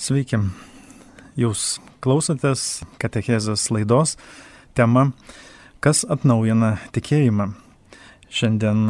Sveiki, 0.00 0.38
jūs 1.36 1.74
klausotės 2.00 2.80
Katechezės 2.96 3.66
laidos 3.68 4.14
tema 4.72 5.10
Kas 5.84 6.06
atnaujina 6.08 6.70
tikėjimą. 6.94 7.50
Šiandien 8.32 8.86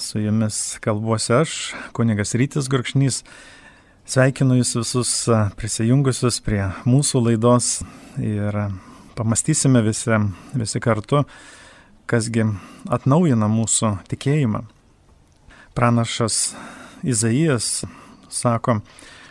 su 0.00 0.22
jumis 0.22 0.60
kalbuosi 0.80 1.34
aš, 1.36 1.56
kunigas 1.92 2.32
Rytis 2.40 2.70
Gurkšnys. 2.72 3.18
Sveikinu 4.08 4.56
jūs 4.56 4.70
visus 4.78 5.10
prisijungusius 5.60 6.40
prie 6.46 6.62
mūsų 6.88 7.20
laidos 7.26 7.82
ir 8.16 8.56
pamastysime 9.18 9.82
visi, 9.84 10.16
visi 10.56 10.80
kartu, 10.80 11.26
kasgi 12.08 12.46
atnaujina 12.88 13.50
mūsų 13.52 13.92
tikėjimą. 14.08 14.64
Pranašas 15.76 16.40
Izaijas 17.04 17.84
sako, 18.32 18.80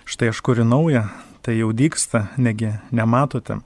štai 0.06 0.30
aš 0.30 0.40
kuriu 0.42 0.66
naują, 0.66 1.08
tai 1.42 1.58
jau 1.58 1.74
dyksta, 1.74 2.28
negi 2.38 2.72
nematote. 2.92 3.58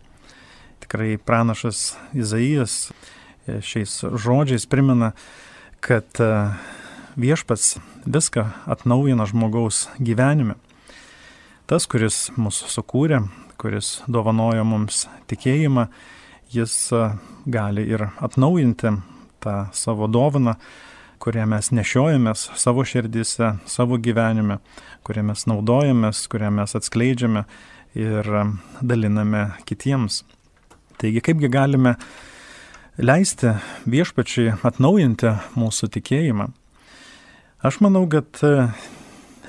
Tikrai 0.79 1.17
pranašas 1.17 1.97
Izaijas 2.13 2.91
e, 3.47 3.59
šiais 3.61 3.99
žodžiais 4.15 4.65
primena, 4.65 5.11
kad 5.79 6.07
e, 6.19 6.29
viešpats 7.19 7.77
viską 8.05 8.47
atnaujina 8.65 9.27
žmogaus 9.27 9.87
gyvenime. 9.99 10.55
Tas, 11.67 11.85
kuris 11.85 12.29
mūsų 12.39 12.71
sukūrė, 12.71 13.21
kuris 13.59 13.99
dovanojo 14.07 14.63
mums 14.63 15.05
tikėjimą, 15.27 15.89
jis 16.55 16.75
e, 16.95 17.03
gali 17.45 17.83
ir 17.83 18.07
atnaujinti 18.17 18.95
tą 19.43 19.57
savo 19.75 20.07
dovaną, 20.07 20.55
kurią 21.19 21.45
mes 21.51 21.71
nešiojamės 21.75 22.49
savo 22.59 22.85
širdise, 22.87 23.53
savo 23.67 23.99
gyvenime, 23.99 24.59
kurią 25.07 25.25
mes 25.29 25.45
naudojamės, 25.49 26.23
kurią 26.31 26.51
mes 26.61 26.75
atskleidžiame 26.79 27.45
ir 27.99 28.29
daliname 28.81 29.49
kitiems. 29.67 30.23
Taigi 30.99 31.23
kaipgi 31.23 31.49
galime 31.51 31.95
leisti 32.99 33.53
viešpačiai 33.87 34.57
atnaujinti 34.67 35.35
mūsų 35.59 35.91
tikėjimą? 35.95 36.49
Aš 37.63 37.81
manau, 37.83 38.05
kad 38.07 38.39
e, 38.43 38.69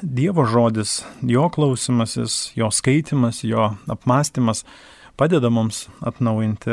Dievo 0.00 0.46
žodis, 0.48 1.00
jo 1.22 1.44
klausimasis, 1.52 2.52
jo 2.56 2.70
skaitimas, 2.72 3.42
jo 3.44 3.68
apmąstymas 3.90 4.64
padeda 5.20 5.50
mums 5.52 5.84
atnaujinti 6.00 6.72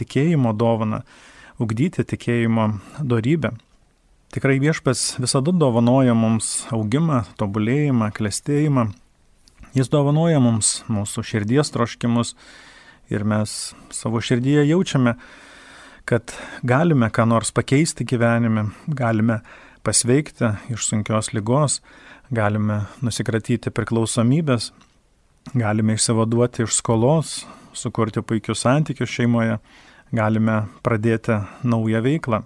tikėjimo 0.00 0.52
dovaną, 0.56 1.02
ugdyti 1.58 2.04
tikėjimo 2.06 2.68
darybę. 3.02 3.56
Tikrai 4.34 4.58
viešpas 4.58 5.16
visada 5.22 5.52
dovanoja 5.54 6.14
mums 6.18 6.66
augimą, 6.74 7.22
tobulėjimą, 7.38 8.10
klestėjimą. 8.16 8.88
Jis 9.76 9.90
dovanoja 9.92 10.40
mums 10.42 10.80
mūsų 10.90 11.22
širdies 11.30 11.70
troškimus 11.74 12.34
ir 13.12 13.22
mes 13.28 13.74
savo 13.94 14.20
širdyje 14.24 14.64
jaučiame, 14.66 15.14
kad 16.06 16.34
galime 16.66 17.10
ką 17.10 17.26
nors 17.30 17.52
pakeisti 17.54 18.06
gyvenime, 18.08 18.70
galime 18.86 19.40
pasveikti 19.86 20.50
iš 20.74 20.88
sunkios 20.90 21.30
lygos, 21.34 21.78
galime 22.34 22.82
nusikratyti 23.06 23.70
priklausomybės, 23.70 24.72
galime 25.54 25.94
išsivaduoti 25.94 26.66
iš 26.66 26.80
skolos, 26.80 27.38
sukurti 27.76 28.24
puikius 28.26 28.64
santykius 28.66 29.12
šeimoje, 29.12 29.60
galime 30.10 30.64
pradėti 30.82 31.38
naują 31.62 32.02
veiklą. 32.02 32.42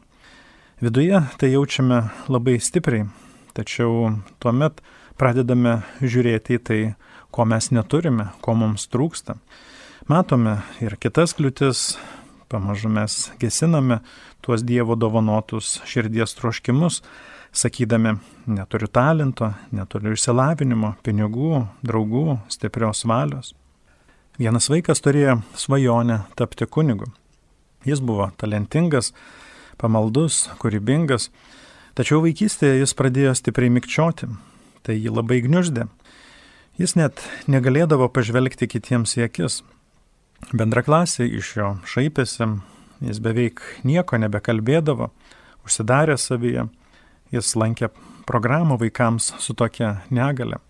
Viduje 0.80 1.22
tai 1.36 1.50
jaučiame 1.52 1.96
labai 2.32 2.54
stipriai, 2.56 3.04
tačiau 3.52 4.14
tuomet 4.40 4.78
pradedame 5.20 5.74
žiūrėti 6.00 6.56
į 6.56 6.60
tai, 6.64 6.78
ko 7.28 7.44
mes 7.44 7.66
neturime, 7.68 8.30
ko 8.40 8.54
mums 8.56 8.86
trūksta. 8.88 9.34
Matome 10.08 10.54
ir 10.80 10.96
kitas 10.96 11.36
kliūtis, 11.36 11.98
pamažu 12.48 12.88
mes 12.88 13.26
gesiname 13.42 13.98
tuos 14.40 14.64
Dievo 14.64 14.96
dovanotus 14.96 15.82
širdies 15.84 16.32
troškimus, 16.38 17.02
sakydami, 17.52 18.16
neturiu 18.48 18.88
talento, 18.88 19.50
neturiu 19.76 20.16
išsilavinimo, 20.16 20.94
pinigų, 21.04 21.66
draugų, 21.84 22.38
stiprios 22.48 23.04
valios. 23.04 23.52
Vienas 24.40 24.72
vaikas 24.72 25.04
turėjo 25.04 25.42
svajonę 25.60 26.22
tapti 26.40 26.64
kunigu. 26.64 27.12
Jis 27.84 28.00
buvo 28.00 28.32
talentingas, 28.40 29.12
pamaldus, 29.80 30.46
kūrybingas, 30.60 31.30
tačiau 31.98 32.20
vaikystėje 32.24 32.82
jis 32.82 32.94
pradėjo 32.96 33.34
stipriai 33.38 33.72
mikčioti, 33.72 34.28
tai 34.86 34.96
jį 34.98 35.16
labai 35.16 35.40
gniuždė. 35.46 35.88
Jis 36.80 36.96
net 36.96 37.20
negalėdavo 37.50 38.08
pažvelgti 38.12 38.68
kitiems 38.70 39.16
į 39.18 39.26
akis. 39.26 39.60
Bendraklasiai 40.56 41.28
iš 41.40 41.50
jo 41.58 41.72
šaipėsi, 41.84 42.46
jis 43.04 43.20
beveik 43.20 43.60
nieko 43.84 44.20
nebekalbėdavo, 44.20 45.10
užsidarė 45.66 46.16
savyje, 46.16 46.68
jis 47.34 47.52
lankė 47.56 47.90
programą 48.28 48.78
vaikams 48.80 49.34
su 49.42 49.54
tokia 49.54 50.00
negale. 50.10 50.62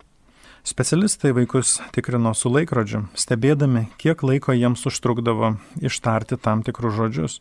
Specialistai 0.63 1.31
vaikus 1.33 1.79
tikrino 1.95 2.35
su 2.37 2.51
laikrodžiu, 2.53 3.07
stebėdami, 3.17 3.87
kiek 3.97 4.21
laiko 4.21 4.53
jiems 4.53 4.83
užtrukdavo 4.85 5.55
ištarti 5.81 6.37
tam 6.37 6.61
tikrus 6.61 6.93
žodžius. 6.99 7.39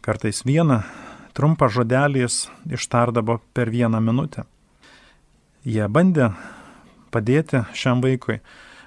Kartais 0.00 0.40
vieną 0.48 0.80
trumpą 1.36 1.68
žodelį 1.68 2.22
jis 2.24 2.36
ištardavo 2.72 3.38
per 3.52 3.68
vieną 3.68 4.00
minutę. 4.00 4.46
Jie 5.64 5.84
bandė 5.92 6.30
padėti 7.12 7.60
šiam 7.76 8.00
vaikui, 8.00 8.38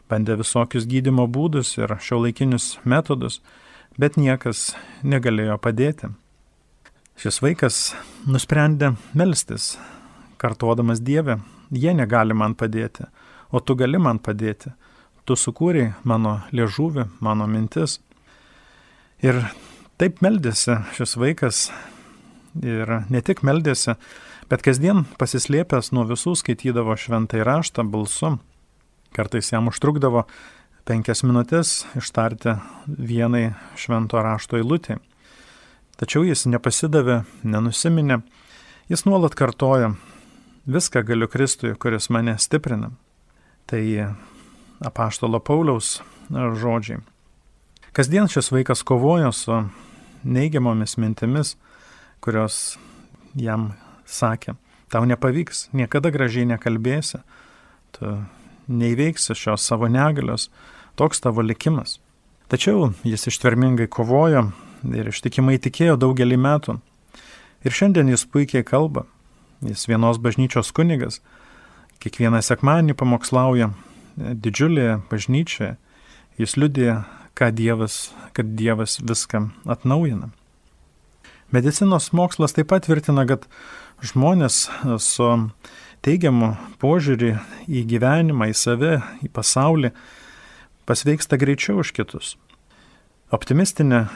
bandė 0.09 0.39
visokius 0.39 0.87
gydimo 0.89 1.27
būdus 1.29 1.75
ir 1.77 1.93
šiuolaikinius 2.01 2.79
metodus, 2.83 3.41
bet 3.97 4.17
niekas 4.17 4.71
negalėjo 5.05 5.59
padėti. 5.61 6.09
Šis 7.21 7.37
vaikas 7.45 7.81
nusprendė 8.25 8.95
melstis, 9.13 9.75
kartuodamas 10.41 11.03
Dievę, 11.05 11.37
jie 11.69 11.93
negali 11.93 12.33
man 12.33 12.55
padėti, 12.57 13.05
o 13.53 13.61
tu 13.61 13.77
gali 13.77 14.01
man 14.01 14.17
padėti. 14.17 14.73
Tu 15.29 15.37
sukūrei 15.37 15.93
mano 16.03 16.39
liežuvį, 16.51 17.05
mano 17.23 17.45
mintis. 17.47 17.99
Ir 19.23 19.39
Taip 20.01 20.23
meldėsi 20.25 20.79
šis 20.97 21.13
vaikas 21.21 21.67
ir 22.65 22.89
ne 23.13 23.21
tik 23.21 23.43
meldėsi, 23.45 23.93
bet 24.49 24.63
kasdien 24.65 25.03
pasislėpęs 25.19 25.91
nuo 25.93 26.07
visų 26.09 26.33
skaitydavo 26.39 26.95
šventai 26.97 27.43
raštą 27.45 27.85
balsu. 27.85 28.37
Kartais 29.13 29.51
jam 29.53 29.69
užtrukdavo 29.69 30.25
penkias 30.89 31.21
minutės 31.21 31.83
ištarti 31.99 32.55
vienai 32.87 33.53
švento 33.77 34.17
rašto 34.25 34.57
eilutį. 34.57 34.97
Tačiau 36.01 36.25
jis 36.25 36.47
nepasidavė, 36.49 37.21
nenusiminė, 37.45 38.23
jis 38.89 39.05
nuolat 39.05 39.37
kartoja, 39.37 39.93
viską 40.65 41.05
galiu 41.05 41.29
Kristui, 41.29 41.77
kuris 41.77 42.09
mane 42.09 42.33
stiprina. 42.41 42.89
Tai 43.69 43.83
apaštalo 44.81 45.39
Pauliaus 45.39 45.99
žodžiai. 46.33 47.03
Kasdien 47.93 48.25
šis 48.27 48.51
vaikas 48.51 48.81
kovojo 48.83 49.31
su 49.31 49.63
neigiamomis 50.23 50.97
mintimis, 50.97 51.51
kurios 52.25 52.79
jam 53.37 53.67
sakė, 54.09 54.55
tau 54.89 55.05
nepavyks, 55.05 55.67
niekada 55.77 56.09
gražiai 56.09 56.47
nekalbėsi, 56.49 57.21
tu 57.93 58.15
neįveiksi 58.65 59.37
šios 59.37 59.69
savo 59.69 59.91
negalios, 59.93 60.47
toks 60.97 61.21
tavo 61.21 61.45
likimas. 61.45 61.99
Tačiau 62.49 62.89
jis 63.05 63.29
ištvermingai 63.29 63.85
kovojo 63.93 64.47
ir 64.89 65.13
ištikimai 65.13 65.61
tikėjo 65.61 65.99
daugelį 66.01 66.41
metų. 66.41 66.79
Ir 67.61 67.77
šiandien 67.77 68.09
jis 68.09 68.25
puikiai 68.25 68.65
kalba. 68.65 69.05
Jis 69.61 69.85
vienos 69.85 70.17
bažnyčios 70.17 70.73
kunigas. 70.73 71.21
Kiekvieną 72.01 72.41
sekmanį 72.41 72.97
pamokslauja 72.97 73.69
didžiulėje 74.17 75.03
bažnyčioje. 75.13 75.75
Jis 76.41 76.57
liudė 76.57 77.03
ką 77.03 77.22
Dievas, 77.51 78.13
kad 78.33 78.45
Dievas 78.45 78.99
viską 79.01 79.49
atnaujina. 79.65 80.29
Medicinos 81.51 82.11
mokslas 82.13 82.53
taip 82.53 82.69
pat 82.71 82.85
tvirtina, 82.87 83.25
kad 83.29 83.45
žmonės 84.01 84.67
su 85.01 85.29
teigiamu 86.05 86.53
požiūrį 86.81 87.33
į 87.69 87.83
gyvenimą, 87.89 88.49
į 88.49 88.55
save, 88.57 88.93
į 89.21 89.29
pasaulį 89.33 89.93
pasveiksta 90.89 91.37
greičiau 91.39 91.81
už 91.83 91.93
kitus. 91.95 92.35
Optimistinė 93.33 94.07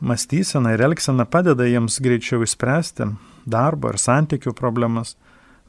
mąstysena 0.00 0.74
ir 0.74 0.84
elgsena 0.88 1.26
padeda 1.28 1.66
jiems 1.68 1.98
greičiau 2.02 2.44
išspręsti 2.44 3.08
darbo 3.46 3.92
ir 3.92 3.98
santykių 4.00 4.54
problemas, 4.56 5.16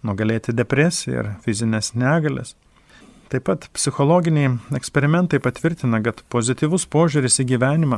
nugalėti 0.04 0.54
depresiją 0.56 1.24
ir 1.24 1.32
fizinės 1.46 1.94
negalės. 1.96 2.56
Taip 3.34 3.48
pat 3.50 3.64
psichologiniai 3.74 4.52
eksperimentai 4.78 5.40
patvirtina, 5.42 5.98
kad 6.06 6.20
pozityvus 6.30 6.84
požiūris 6.86 7.40
į 7.42 7.48
gyvenimą 7.56 7.98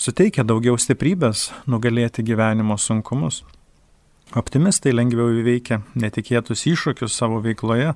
suteikia 0.00 0.40
daugiau 0.48 0.78
stiprybės 0.80 1.50
nugalėti 1.68 2.22
gyvenimo 2.24 2.78
sunkumus. 2.80 3.42
Optimistai 4.32 4.94
lengviau 4.94 5.34
įveikia 5.36 5.82
netikėtus 6.00 6.64
iššūkius 6.70 7.12
savo 7.12 7.42
veikloje, 7.44 7.90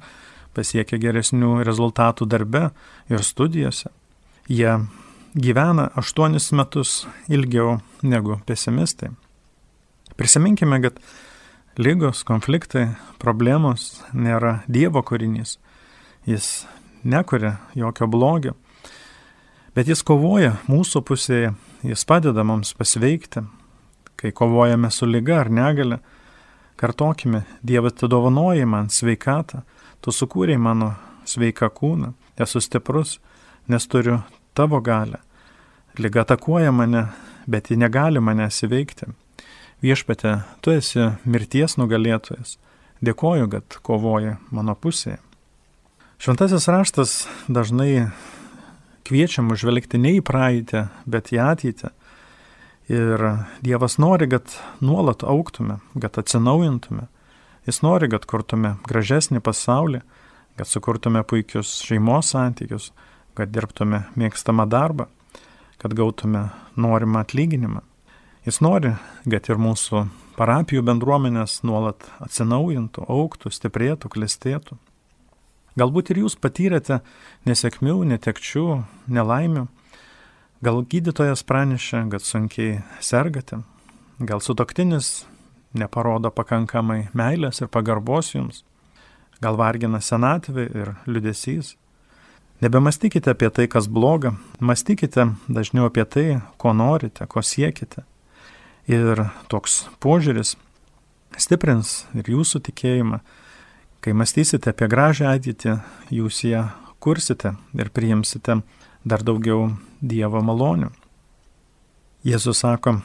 pasiekia 0.53 0.99
geresnių 1.01 1.63
rezultatų 1.65 2.29
darbe 2.29 2.67
ir 3.09 3.25
studijose. 3.25 3.89
Jie 4.53 4.75
gyvena 5.33 5.87
aštuonis 5.97 6.51
metus 6.53 7.07
ilgiau 7.33 7.79
negu 8.03 8.37
pesimistai. 8.45 9.09
Prisiminkime, 10.21 10.83
kad 10.85 11.01
lygos, 11.81 12.27
konfliktai, 12.29 12.91
problemos 13.17 14.03
nėra 14.13 14.59
Dievo 14.69 15.01
kūrinys. 15.01 15.57
Jis 16.29 16.67
nekuria 17.05 17.57
jokio 17.75 18.07
blogio, 18.07 18.53
bet 19.73 19.89
jis 19.89 20.03
kovoja 20.05 20.59
mūsų 20.69 21.01
pusėje, 21.09 21.55
jis 21.89 22.03
padeda 22.05 22.43
mums 22.45 22.75
pasveikti. 22.77 23.47
Kai 24.19 24.33
kovojame 24.37 24.91
su 24.93 25.07
lyga 25.09 25.39
ar 25.41 25.49
negale, 25.49 26.01
kartokime, 26.77 27.47
Dievas 27.63 27.95
atidovanoja 27.95 28.67
man 28.69 28.91
sveikatą, 28.93 29.63
tu 30.05 30.13
sukūrei 30.13 30.59
mano 30.61 30.91
sveiką 31.25 31.71
kūną, 31.73 32.11
esu 32.37 32.61
stiprus, 32.61 33.15
nes 33.69 33.89
turiu 33.89 34.19
tavo 34.53 34.83
galę. 34.85 35.23
Liga 35.97 36.27
atakuoja 36.27 36.75
mane, 36.77 37.07
bet 37.47 37.71
ji 37.71 37.79
negali 37.81 38.21
manęs 38.21 38.61
įveikti. 38.69 39.09
Viešpate, 39.81 40.35
tu 40.61 40.77
esi 40.77 41.09
mirties 41.25 41.79
nugalėtojas. 41.81 42.59
Dėkoju, 43.01 43.49
kad 43.49 43.81
kovoji 43.81 44.37
mano 44.51 44.77
pusėje. 44.77 45.23
Šventasis 46.19 46.67
raštas 46.69 47.29
dažnai 47.47 48.09
kviečia 49.07 49.43
mus 49.47 49.61
žvelgti 49.63 50.01
ne 50.03 50.17
į 50.19 50.23
praeitį, 50.27 50.81
bet 51.07 51.31
į 51.31 51.39
ateitį. 51.45 51.91
Ir 52.91 53.23
Dievas 53.63 54.01
nori, 54.03 54.27
kad 54.27 54.51
nuolat 54.83 55.23
auktume, 55.23 55.77
kad 55.95 56.19
atsinaujintume. 56.19 57.07
Jis 57.71 57.79
nori, 57.87 58.09
kad 58.11 58.27
kurtume 58.27 58.75
gražesnį 58.89 59.39
pasaulį, 59.47 60.01
kad 60.59 60.67
sukurtume 60.67 61.23
puikius 61.23 61.77
šeimos 61.87 62.33
santykius, 62.35 62.91
kad 63.39 63.55
dirbtume 63.55 64.09
mėgstamą 64.19 64.67
darbą, 64.67 65.07
kad 65.79 65.95
gautume 65.95 66.49
norimą 66.75 67.23
atlyginimą. 67.23 67.85
Jis 68.43 68.59
nori, 68.65 68.97
kad 69.23 69.53
ir 69.53 69.63
mūsų 69.63 70.09
parapijų 70.35 70.83
bendruomenės 70.83 71.61
nuolat 71.63 72.11
atsinaujintų, 72.27 73.07
auktų, 73.07 73.55
stiprėtų, 73.55 74.11
klestėtų. 74.19 74.83
Galbūt 75.79 76.11
ir 76.11 76.25
jūs 76.25 76.35
patyrėte 76.41 77.01
nesėkmių, 77.47 78.01
netekčių, 78.15 78.67
nelaimių. 79.15 79.67
Gal 80.65 80.81
gydytojas 80.91 81.45
pranešė, 81.47 82.01
kad 82.11 82.25
sunkiai 82.27 82.81
sergate. 83.05 83.61
Gal 84.19 84.43
sutoktinis 84.43 85.29
neparodo 85.79 86.33
pakankamai 86.35 87.05
meilės 87.15 87.63
ir 87.63 87.71
pagarbos 87.71 88.33
jums. 88.35 88.65
Gal 89.39 89.59
vargina 89.61 90.01
senatvė 90.03 90.65
ir 90.75 90.95
liudesys. 91.07 91.77
Nebemastykite 92.59 93.31
apie 93.31 93.53
tai, 93.55 93.69
kas 93.71 93.87
bloga, 93.87 94.33
mąstykite 94.59 95.29
dažniau 95.47 95.87
apie 95.87 96.03
tai, 96.11 96.27
ko 96.59 96.73
norite, 96.75 97.29
ko 97.31 97.39
siekite. 97.39 98.03
Ir 98.91 99.29
toks 99.53 99.85
požiūris 100.03 100.57
stiprins 101.39 102.01
ir 102.19 102.33
jūsų 102.35 102.65
tikėjimą. 102.67 103.21
Kai 104.01 104.15
mąstysite 104.15 104.71
apie 104.71 104.87
gražią 104.91 105.33
ateitį, 105.33 105.79
jūs 106.15 106.45
ją 106.47 106.69
kursite 107.03 107.55
ir 107.75 107.91
priimsite 107.91 108.61
dar 109.05 109.25
daugiau 109.27 109.73
Dievo 109.99 110.39
malonių. 110.45 110.93
Jėzus 112.27 112.61
sako, 112.63 113.01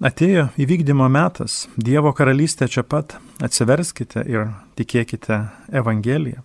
atėjo 0.00 0.46
įvykdymo 0.60 1.08
metas, 1.12 1.66
Dievo 1.76 2.12
karalystė 2.16 2.68
čia 2.72 2.84
pat, 2.84 3.18
atsiverskite 3.44 4.24
ir 4.28 4.52
tikėkite 4.80 5.42
Evangeliją. 5.82 6.40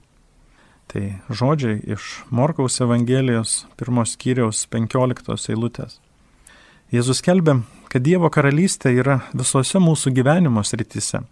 Tai 0.91 1.03
žodžiai 1.31 1.80
iš 1.95 2.09
Morkaus 2.30 2.81
Evangelijos 2.83 3.63
pirmos 3.80 4.13
skyriaus 4.15 4.65
15 4.71 5.50
eilutės. 5.56 5.98
Jėzus 6.94 7.24
kelbė, 7.25 7.62
kad 7.89 8.03
Dievo 8.06 8.30
karalystė 8.30 8.91
yra 9.00 9.21
visose 9.33 9.80
mūsų 9.81 10.13
gyvenimo 10.19 10.62
srityse. 10.63 11.24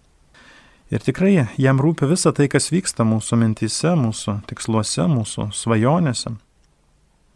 Ir 0.94 1.02
tikrai 1.02 1.48
jam 1.58 1.80
rūpi 1.82 2.06
visa 2.06 2.30
tai, 2.38 2.46
kas 2.52 2.70
vyksta 2.70 3.06
mūsų 3.08 3.40
mintise, 3.42 3.96
mūsų 3.98 4.38
tiksluose, 4.50 5.08
mūsų 5.10 5.48
svajonėse. 5.58 6.36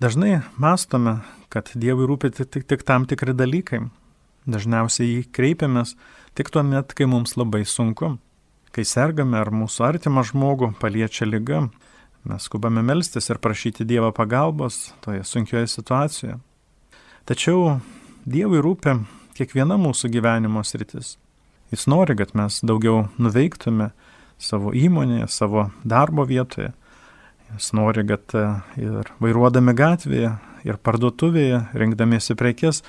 Dažnai 0.04 0.44
mastome, 0.62 1.18
kad 1.50 1.72
Dievui 1.74 2.06
rūpi 2.06 2.30
tik, 2.38 2.52
tik, 2.54 2.68
tik 2.70 2.86
tam 2.86 3.08
tikri 3.10 3.34
dalykai. 3.34 3.82
Dažniausiai 4.46 5.10
jį 5.10 5.26
kreipiamės 5.34 5.96
tik 6.38 6.54
tuo 6.54 6.62
met, 6.62 6.94
kai 6.94 7.10
mums 7.10 7.34
labai 7.40 7.64
sunku. 7.66 8.14
Kai 8.72 8.86
sergame 8.86 9.42
ar 9.42 9.50
mūsų 9.50 9.88
artimą 9.90 10.22
žmogų 10.30 10.76
paliečia 10.78 11.26
lyga, 11.26 11.66
Mes 12.28 12.44
skubame 12.44 12.82
melstis 12.84 13.30
ir 13.30 13.38
prašyti 13.40 13.86
Dievo 13.88 14.10
pagalbos 14.12 14.92
toje 15.00 15.24
sunkioje 15.24 15.68
situacijoje. 15.72 16.36
Tačiau 17.26 17.78
Dievui 18.28 18.60
rūpi 18.60 18.98
kiekviena 19.38 19.78
mūsų 19.80 20.12
gyvenimo 20.12 20.64
sritis. 20.68 21.16
Jis 21.72 21.88
nori, 21.92 22.16
kad 22.16 22.32
mes 22.38 22.62
daugiau 22.64 23.08
nuveiktume 23.20 23.92
savo 24.40 24.72
įmonėje, 24.72 25.28
savo 25.28 25.68
darbo 25.84 26.24
vietoje. 26.28 26.72
Jis 27.56 27.72
nori, 27.76 28.06
kad 28.08 28.36
e, 28.36 28.46
ir 28.80 29.12
vairuodami 29.24 29.76
gatvėje, 29.76 30.34
ir 30.68 30.80
parduotuvėje, 30.84 31.62
rinkdamiesi 31.78 32.36
prekes, 32.40 32.84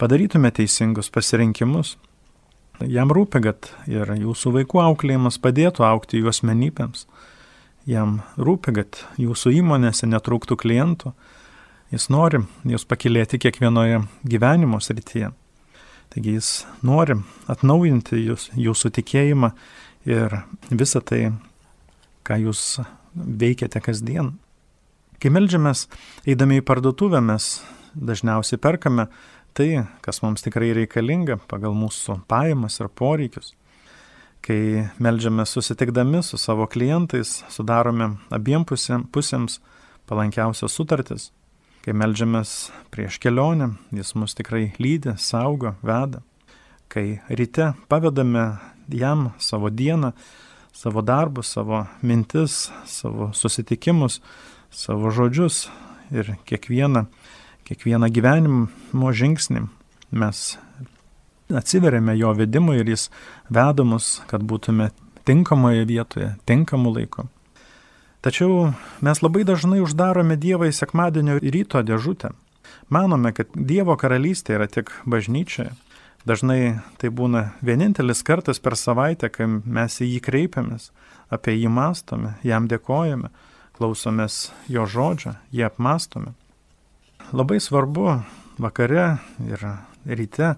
padarytume 0.00 0.52
teisingus 0.52 1.12
pasirinkimus. 1.12 1.96
Jam 2.88 3.12
rūpi, 3.14 3.42
kad 3.44 3.68
ir 3.90 4.10
jūsų 4.18 4.56
vaikų 4.58 4.80
auklėjimas 4.82 5.38
padėtų 5.42 5.84
aukti 5.86 6.20
jų 6.20 6.32
asmenybėms. 6.32 7.06
Jam 7.88 8.20
rūpi, 8.38 8.74
kad 8.76 9.02
jūsų 9.20 9.56
įmonėse 9.60 10.08
netrūktų 10.08 10.56
klientų. 10.60 11.12
Jis 11.92 12.08
nori 12.12 12.44
jūs 12.68 12.86
pakilėti 12.88 13.40
kiekvienoje 13.42 14.04
gyvenimo 14.24 14.80
srityje. 14.80 15.32
Taigi 16.12 16.34
jis 16.36 16.48
nori 16.84 17.16
atnaujinti 17.48 18.18
jūs, 18.20 18.50
jūsų 18.52 18.90
tikėjimą 18.98 19.48
ir 20.04 20.34
visą 20.68 21.00
tai, 21.00 21.30
ką 22.28 22.36
jūs 22.42 22.82
veikiate 23.16 23.80
kasdien. 23.80 24.34
Kai 25.22 25.30
melžiamės, 25.32 25.86
eidami 26.28 26.60
į 26.60 26.66
parduotuvę, 26.68 27.22
mes 27.24 27.62
dažniausiai 27.94 28.60
perkame 28.60 29.06
tai, 29.56 29.86
kas 30.04 30.20
mums 30.24 30.44
tikrai 30.44 30.72
reikalinga 30.76 31.38
pagal 31.48 31.76
mūsų 31.78 32.22
pajamas 32.28 32.80
ir 32.80 32.92
poreikius. 32.92 33.54
Kai 34.42 34.88
melžiame 34.98 35.46
susitikdami 35.46 36.20
su 36.26 36.36
savo 36.40 36.66
klientais, 36.66 37.40
sudarome 37.52 38.16
abiem 38.34 38.66
pusėms 38.66 39.60
palankiausias 40.10 40.74
sutartis. 40.74 41.30
Kai 41.82 41.96
melžiamės 41.98 42.70
prieš 42.94 43.16
kelionę, 43.18 43.72
jis 43.90 44.12
mus 44.14 44.36
tikrai 44.38 44.68
lydi, 44.78 45.16
saugo, 45.18 45.72
veda. 45.82 46.20
Kai 46.86 47.18
ryte 47.26 47.72
pavedame 47.90 48.44
jam 48.86 49.32
savo 49.42 49.66
dieną, 49.66 50.12
savo 50.72 51.02
darbus, 51.02 51.50
savo 51.50 51.86
mintis, 52.06 52.70
savo 52.86 53.32
susitikimus, 53.34 54.20
savo 54.70 55.10
žodžius 55.10 55.66
ir 56.14 56.36
kiekvieną, 56.46 57.08
kiekvieną 57.66 58.12
gyvenimo 58.14 59.12
žingsnį 59.12 59.66
mes 60.12 60.44
atsiveriame 61.50 62.14
jo 62.16 62.32
vedimui 62.36 62.78
ir 62.78 62.94
jis 62.94 63.08
veda 63.50 63.84
mus, 63.84 64.20
kad 64.30 64.44
būtume 64.46 64.92
tinkamoje 65.26 65.84
vietoje, 65.88 66.34
tinkamu 66.46 66.94
laiku. 66.94 67.26
Tačiau 68.22 68.70
mes 69.02 69.18
labai 69.18 69.42
dažnai 69.42 69.80
uždarome 69.82 70.36
Dievą 70.38 70.68
į 70.70 70.76
sekmadienio 70.76 71.40
ryto 71.42 71.80
dėžutę. 71.82 72.30
Manome, 72.86 73.32
kad 73.34 73.50
Dievo 73.54 73.96
karalystė 73.98 74.54
yra 74.60 74.68
tik 74.70 74.92
bažnyčioje. 75.10 75.72
Dažnai 76.22 76.78
tai 77.02 77.10
būna 77.10 77.56
vienintelis 77.66 78.22
kartas 78.22 78.62
per 78.62 78.76
savaitę, 78.78 79.26
kai 79.26 79.48
mes 79.50 79.98
į 79.98 80.06
jį 80.06 80.20
kreipiamės, 80.22 80.92
apie 81.34 81.56
jį 81.56 81.72
mastome, 81.74 82.36
jam 82.46 82.70
dėkojame, 82.70 83.32
klausomės 83.74 84.52
jo 84.70 84.86
žodžio, 84.86 85.34
jį 85.50 85.66
apmastome. 85.66 86.36
Labai 87.34 87.58
svarbu 87.58 88.20
vakare 88.62 89.18
ir 89.50 89.66
ryte 90.06 90.54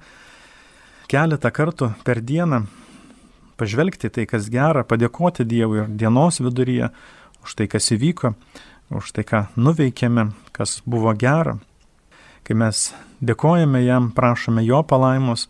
keletą 1.09 1.49
kartų 1.49 1.95
per 2.05 2.21
dieną 2.21 2.67
pažvelgti 3.57 4.11
tai, 4.13 4.29
kas 4.29 4.51
gera, 4.53 4.85
padėkoti 4.85 5.47
Dievui 5.49 5.85
ir 5.85 5.93
dienos 5.97 6.43
viduryje 6.45 6.91
už 7.45 7.55
tai, 7.59 7.69
kas 7.71 7.93
įvyko, 7.95 8.35
už 8.95 9.13
tai, 9.17 9.25
ką 9.29 9.45
nuveikėme, 9.57 10.31
kas 10.57 10.81
buvo 10.89 11.13
gera. 11.19 11.59
Kai 12.45 12.57
mes 12.61 12.91
dėkojame 13.25 13.85
jam, 13.85 14.11
prašome 14.13 14.65
jo 14.67 14.83
palaimos, 14.85 15.47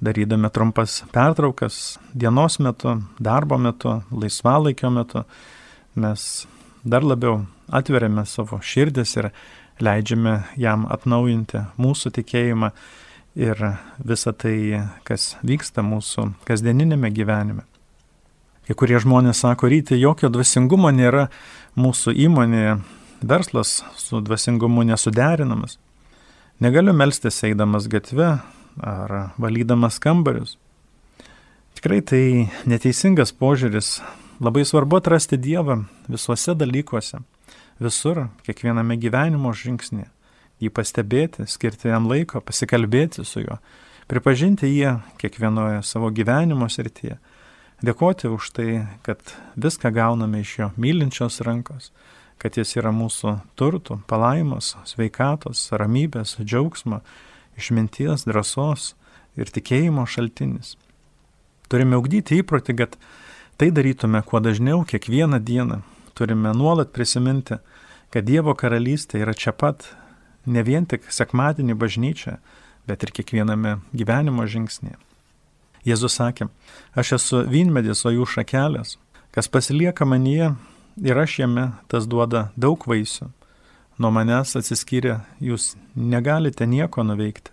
darydami 0.00 0.48
trumpas 0.52 1.02
pertraukas 1.12 1.98
dienos 2.16 2.58
metu, 2.60 2.96
darbo 3.20 3.58
metu, 3.60 4.00
laisvalaikio 4.10 4.90
metu, 4.94 5.24
mes 5.94 6.46
dar 6.84 7.04
labiau 7.04 7.42
atveriame 7.68 8.24
savo 8.26 8.60
širdis 8.64 9.16
ir 9.20 9.30
leidžiame 9.80 10.40
jam 10.60 10.86
atnaujinti 10.92 11.64
mūsų 11.80 12.12
tikėjimą 12.16 12.72
ir 13.40 13.60
visa 14.04 14.32
tai, 14.32 14.84
kas 15.04 15.34
vyksta 15.46 15.84
mūsų 15.86 16.30
kasdieninėme 16.48 17.12
gyvenime. 17.14 17.69
Kai 18.68 18.76
kurie 18.76 18.98
žmonės 19.00 19.40
sako, 19.42 19.70
ryti, 19.72 19.96
jokio 19.98 20.28
dvasingumo 20.32 20.90
nėra 20.92 21.28
mūsų 21.80 22.12
įmonėje, 22.26 22.76
verslas 23.22 23.80
su 23.96 24.20
dvasingumu 24.20 24.84
nesuderinamas. 24.84 25.78
Negaliu 26.60 26.92
melstis 26.92 27.40
eidamas 27.44 27.88
gatve 27.88 28.38
ar 28.84 29.14
valydamas 29.40 29.98
kambarius. 30.02 30.58
Tikrai 31.76 32.00
tai 32.04 32.24
neteisingas 32.68 33.32
požiūris. 33.32 34.00
Labai 34.40 34.64
svarbu 34.64 35.00
atrasti 35.00 35.36
Dievą 35.40 35.82
visuose 36.08 36.54
dalykuose, 36.56 37.20
visur, 37.80 38.26
kiekviename 38.44 38.96
gyvenimo 39.00 39.52
žingsnė. 39.52 40.06
Jį 40.60 40.70
pastebėti, 40.76 41.46
skirti 41.48 41.88
jam 41.88 42.08
laiko, 42.08 42.40
pasikalbėti 42.44 43.24
su 43.24 43.42
juo, 43.44 43.56
pripažinti 44.08 44.68
jį 44.68 44.98
kiekvienoje 45.20 45.80
savo 45.88 46.08
gyvenimo 46.12 46.68
srityje 46.68 47.16
dėkoti 47.84 48.30
už 48.30 48.50
tai, 48.56 48.68
kad 49.06 49.20
viską 49.56 49.92
gauname 49.94 50.42
iš 50.44 50.56
jo 50.58 50.68
mylinčios 50.76 51.40
rankos, 51.46 51.90
kad 52.40 52.56
jis 52.56 52.76
yra 52.80 52.92
mūsų 52.94 53.38
turtų, 53.60 54.00
palaimos, 54.08 54.74
sveikatos, 54.88 55.68
ramybės, 55.72 56.38
džiaugsmo, 56.40 57.00
išminties, 57.60 58.24
drąsos 58.28 58.94
ir 59.36 59.52
tikėjimo 59.52 60.06
šaltinis. 60.08 60.76
Turime 61.70 61.98
augdyti 62.00 62.40
įprotį, 62.40 62.76
kad 62.80 62.96
tai 63.60 63.70
darytume 63.74 64.22
kuo 64.26 64.40
dažniau, 64.42 64.82
kiekvieną 64.88 65.38
dieną. 65.44 65.82
Turime 66.16 66.54
nuolat 66.56 66.90
prisiminti, 66.92 67.60
kad 68.10 68.26
Dievo 68.26 68.56
karalystė 68.58 69.20
yra 69.22 69.36
čia 69.36 69.52
pat, 69.52 69.86
ne 70.46 70.64
vien 70.66 70.88
tik 70.88 71.06
sekmadienį 71.12 71.76
bažnyčia, 71.78 72.40
bet 72.88 73.04
ir 73.06 73.14
kiekviename 73.14 73.78
gyvenimo 73.94 74.48
žingsnėje. 74.48 74.98
Jėzus 75.86 76.18
sakė, 76.18 76.50
aš 76.94 77.14
esu 77.16 77.44
vynmedis, 77.48 78.04
o 78.04 78.12
jų 78.12 78.26
šakelės. 78.28 78.98
Kas 79.32 79.48
pasilieka 79.48 80.04
manyje 80.04 80.52
ir 81.00 81.18
aš 81.18 81.38
jame, 81.40 81.70
tas 81.88 82.08
duoda 82.10 82.50
daug 82.56 82.84
vaisių. 82.86 83.30
Nuo 84.00 84.10
manęs 84.12 84.56
atsiskyrę 84.56 85.20
jūs 85.44 85.74
negalite 85.94 86.66
nieko 86.66 87.04
nuveikti. 87.04 87.52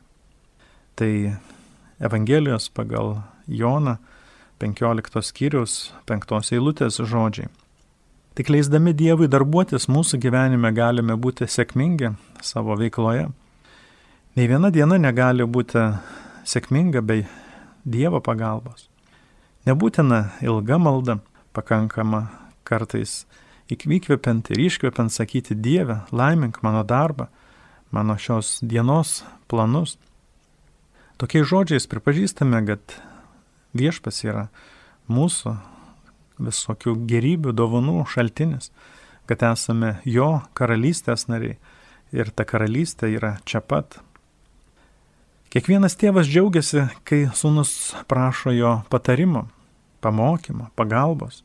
Tai 0.95 1.11
Evangelijos 1.99 2.69
pagal 2.69 3.17
Joną 3.47 3.97
15 4.59 5.21
skyrius 5.23 5.91
5 6.07 6.53
eilutės 6.55 6.99
žodžiai. 6.99 7.49
Tik 8.37 8.51
leisdami 8.53 8.93
Dievui 8.93 9.27
darbuotis 9.29 9.87
mūsų 9.89 10.19
gyvenime 10.21 10.71
galime 10.73 11.15
būti 11.17 11.47
sėkmingi 11.49 12.11
savo 12.45 12.75
veikloje. 12.77 13.27
Nei 14.37 14.45
viena 14.49 14.69
diena 14.69 14.99
negali 15.01 15.45
būti 15.45 15.87
sėkminga 16.45 17.01
bei 17.01 17.25
Dievo 17.87 18.19
pagalbos. 18.19 18.89
Nebūtina 19.63 20.33
ilga 20.43 20.75
malda, 20.75 21.21
pakankama 21.55 22.25
kartais 22.67 23.21
įkvepiant 23.71 24.51
ir 24.51 24.59
iškvepiant 24.65 25.11
sakyti 25.11 25.55
Dieve, 25.55 26.01
laimink 26.11 26.59
mano 26.63 26.83
darbą, 26.83 27.29
mano 27.91 28.17
šios 28.19 28.57
dienos 28.59 29.21
planus. 29.47 29.95
Tokiais 31.17 31.47
žodžiais 31.47 31.87
pripažįstame, 31.87 32.59
kad 32.67 32.99
viešpas 33.71 34.19
yra 34.27 34.49
mūsų 35.07 35.55
visokių 36.43 36.93
gerybių, 37.07 37.55
dovanų 37.55 38.03
šaltinis, 38.11 38.69
kad 39.31 39.47
esame 39.47 39.97
jo 40.03 40.41
karalystės 40.59 41.29
nariai 41.31 41.55
ir 42.15 42.31
ta 42.31 42.45
karalystė 42.47 43.09
yra 43.15 43.37
čia 43.47 43.61
pat 43.61 43.99
Kiekvienas 45.47 45.93
tėvas 45.95 46.27
džiaugiasi, 46.27 46.81
kai 47.07 47.21
sūnus 47.31 47.69
prašo 48.11 48.51
jo 48.51 48.71
patarimo, 48.91 49.45
pamokymo, 50.03 50.65
pagalbos. 50.75 51.39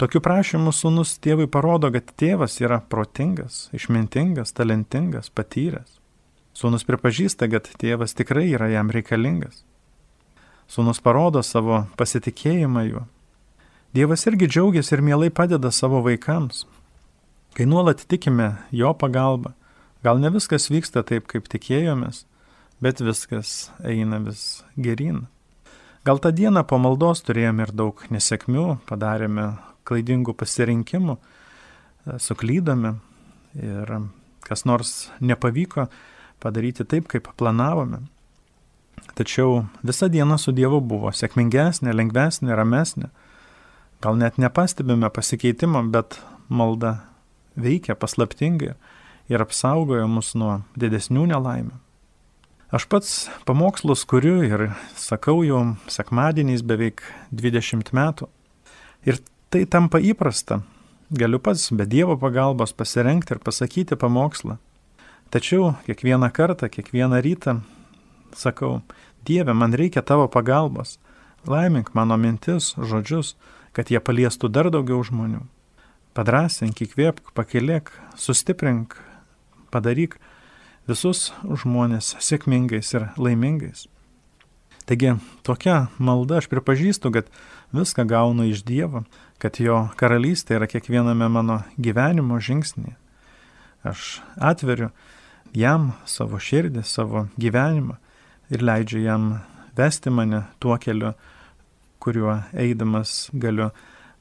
Tokiu 0.00 0.22
prašymu 0.24 0.72
sūnus 0.72 1.12
tėvui 1.20 1.44
parodo, 1.52 1.90
kad 1.92 2.08
tėvas 2.16 2.56
yra 2.62 2.78
protingas, 2.80 3.66
išmintingas, 3.76 4.54
talentingas, 4.56 5.28
patyręs. 5.28 5.98
Sūnus 6.56 6.88
pripažįsta, 6.88 7.50
kad 7.52 7.68
tėvas 7.76 8.16
tikrai 8.16 8.46
yra 8.54 8.70
jam 8.72 8.88
reikalingas. 8.94 9.60
Sūnus 10.64 11.02
parodo 11.04 11.44
savo 11.44 11.82
pasitikėjimą 12.00 12.86
juo. 12.88 13.04
Dievas 13.92 14.24
irgi 14.30 14.48
džiaugiasi 14.48 14.96
ir 14.96 15.04
mielai 15.04 15.28
padeda 15.28 15.68
savo 15.68 16.00
vaikams. 16.06 16.64
Kai 17.52 17.68
nuolat 17.68 18.06
tikime 18.08 18.54
jo 18.72 18.96
pagalba, 18.96 19.52
gal 20.00 20.16
ne 20.16 20.32
viskas 20.32 20.70
vyksta 20.72 21.04
taip, 21.04 21.28
kaip 21.28 21.52
tikėjomės, 21.52 22.24
bet 22.80 23.00
viskas 23.02 23.70
eina 23.84 24.20
vis 24.22 24.62
gerin. 24.76 25.26
Gal 26.06 26.20
tą 26.22 26.32
dieną 26.32 26.62
po 26.64 26.78
maldos 26.80 27.24
turėjome 27.26 27.66
ir 27.66 27.72
daug 27.74 28.04
nesėkmių, 28.14 28.66
padarėme 28.88 29.50
klaidingų 29.88 30.34
pasirinkimų, 30.38 31.16
e, 31.18 32.18
suklydome 32.22 32.94
ir 33.58 33.92
kas 34.46 34.64
nors 34.64 35.10
nepavyko 35.20 35.88
padaryti 36.40 36.86
taip, 36.86 37.08
kaip 37.10 37.28
planavome. 37.36 38.04
Tačiau 39.18 39.64
visa 39.82 40.08
diena 40.08 40.38
su 40.38 40.52
Dievu 40.54 40.78
buvo 40.80 41.10
sėkmingesnė, 41.10 41.92
lengvesnė, 41.94 42.54
ramesnė. 42.54 43.10
Gal 44.00 44.18
net 44.20 44.38
nepastebime 44.38 45.10
pasikeitimo, 45.10 45.82
bet 45.90 46.20
malda 46.48 47.00
veikia 47.58 47.98
paslaptingai 47.98 48.76
ir 49.28 49.44
apsaugojo 49.44 50.06
mus 50.06 50.34
nuo 50.38 50.60
didesnių 50.78 51.26
nelaimių. 51.34 51.74
Aš 52.68 52.84
pats 52.84 53.12
pamokslus 53.48 54.04
kuriu 54.04 54.42
ir 54.44 54.66
sakau 54.92 55.40
jau 55.40 55.62
sekmadieniais 55.88 56.60
beveik 56.60 57.00
20 57.32 57.94
metų. 57.96 58.28
Ir 59.08 59.22
tai 59.48 59.64
tampa 59.64 60.02
įprasta. 60.04 60.60
Galiu 61.08 61.40
pats 61.40 61.70
be 61.72 61.86
Dievo 61.88 62.18
pagalbos 62.20 62.76
pasirenkti 62.76 63.32
ir 63.32 63.40
pasakyti 63.40 63.96
pamokslą. 63.96 64.58
Tačiau 65.32 65.74
kiekvieną 65.86 66.28
kartą, 66.28 66.68
kiekvieną 66.68 67.22
rytą 67.24 67.60
sakau, 68.36 68.82
Dieve, 69.24 69.54
man 69.54 69.74
reikia 69.74 70.02
tavo 70.02 70.28
pagalbos. 70.28 70.98
Laimink 71.46 71.94
mano 71.94 72.16
mintis, 72.16 72.74
žodžius, 72.76 73.36
kad 73.72 73.90
jie 73.90 74.00
paliestų 74.00 74.48
dar 74.52 74.70
daugiau 74.72 75.02
žmonių. 75.04 75.44
Padrasink, 76.12 76.80
įkvėpk, 76.82 77.32
pakilėk, 77.36 77.92
sustiprink, 78.16 78.96
padaryk, 79.70 80.18
visus 80.88 81.28
žmonės 81.44 82.14
sėkmingais 82.24 82.94
ir 82.96 83.08
laimingais. 83.20 83.86
Taigi 84.88 85.18
tokia 85.44 85.88
malda 86.00 86.38
aš 86.40 86.48
pripažįstu, 86.48 87.12
kad 87.12 87.26
viską 87.76 88.06
gaunu 88.08 88.46
iš 88.48 88.62
Dievo, 88.64 89.04
kad 89.36 89.60
jo 89.60 89.82
karalystė 90.00 90.56
yra 90.56 90.68
kiekviename 90.70 91.28
mano 91.28 91.60
gyvenimo 91.76 92.40
žingsnėje. 92.40 92.96
Aš 93.84 94.22
atveriu 94.40 94.88
jam 95.52 95.92
savo 96.08 96.40
širdį, 96.40 96.82
savo 96.88 97.26
gyvenimą 97.36 97.98
ir 98.48 98.64
leidžiu 98.64 99.02
jam 99.04 99.28
vesti 99.76 100.10
mane 100.10 100.46
tuo 100.58 100.78
keliu, 100.80 101.12
kuriuo 102.00 102.40
eidamas 102.56 103.28
galiu 103.32 103.68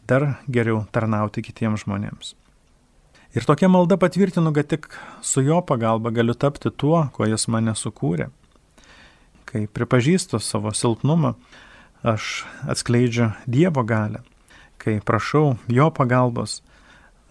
dar 0.07 0.35
geriau 0.51 0.83
tarnauti 0.91 1.41
kitiems 1.47 1.85
žmonėms. 1.85 2.35
Ir 3.37 3.45
tokia 3.45 3.67
malda 3.69 3.99
patvirtinu, 4.01 4.49
kad 4.53 4.65
tik 4.65 4.87
su 5.21 5.43
jo 5.45 5.59
pagalba 5.61 6.09
galiu 6.09 6.33
tapti 6.33 6.71
tuo, 6.73 7.03
kuo 7.13 7.27
jis 7.29 7.43
mane 7.53 7.75
sukūrė. 7.77 8.31
Kai 9.45 9.67
pripažįstu 9.69 10.39
savo 10.41 10.71
silpnumą, 10.73 11.35
aš 12.01 12.47
atskleidžiu 12.65 13.27
Dievo 13.45 13.83
galę. 13.85 14.23
Kai 14.81 14.97
prašau 15.05 15.53
jo 15.69 15.89
pagalbos, 15.93 16.63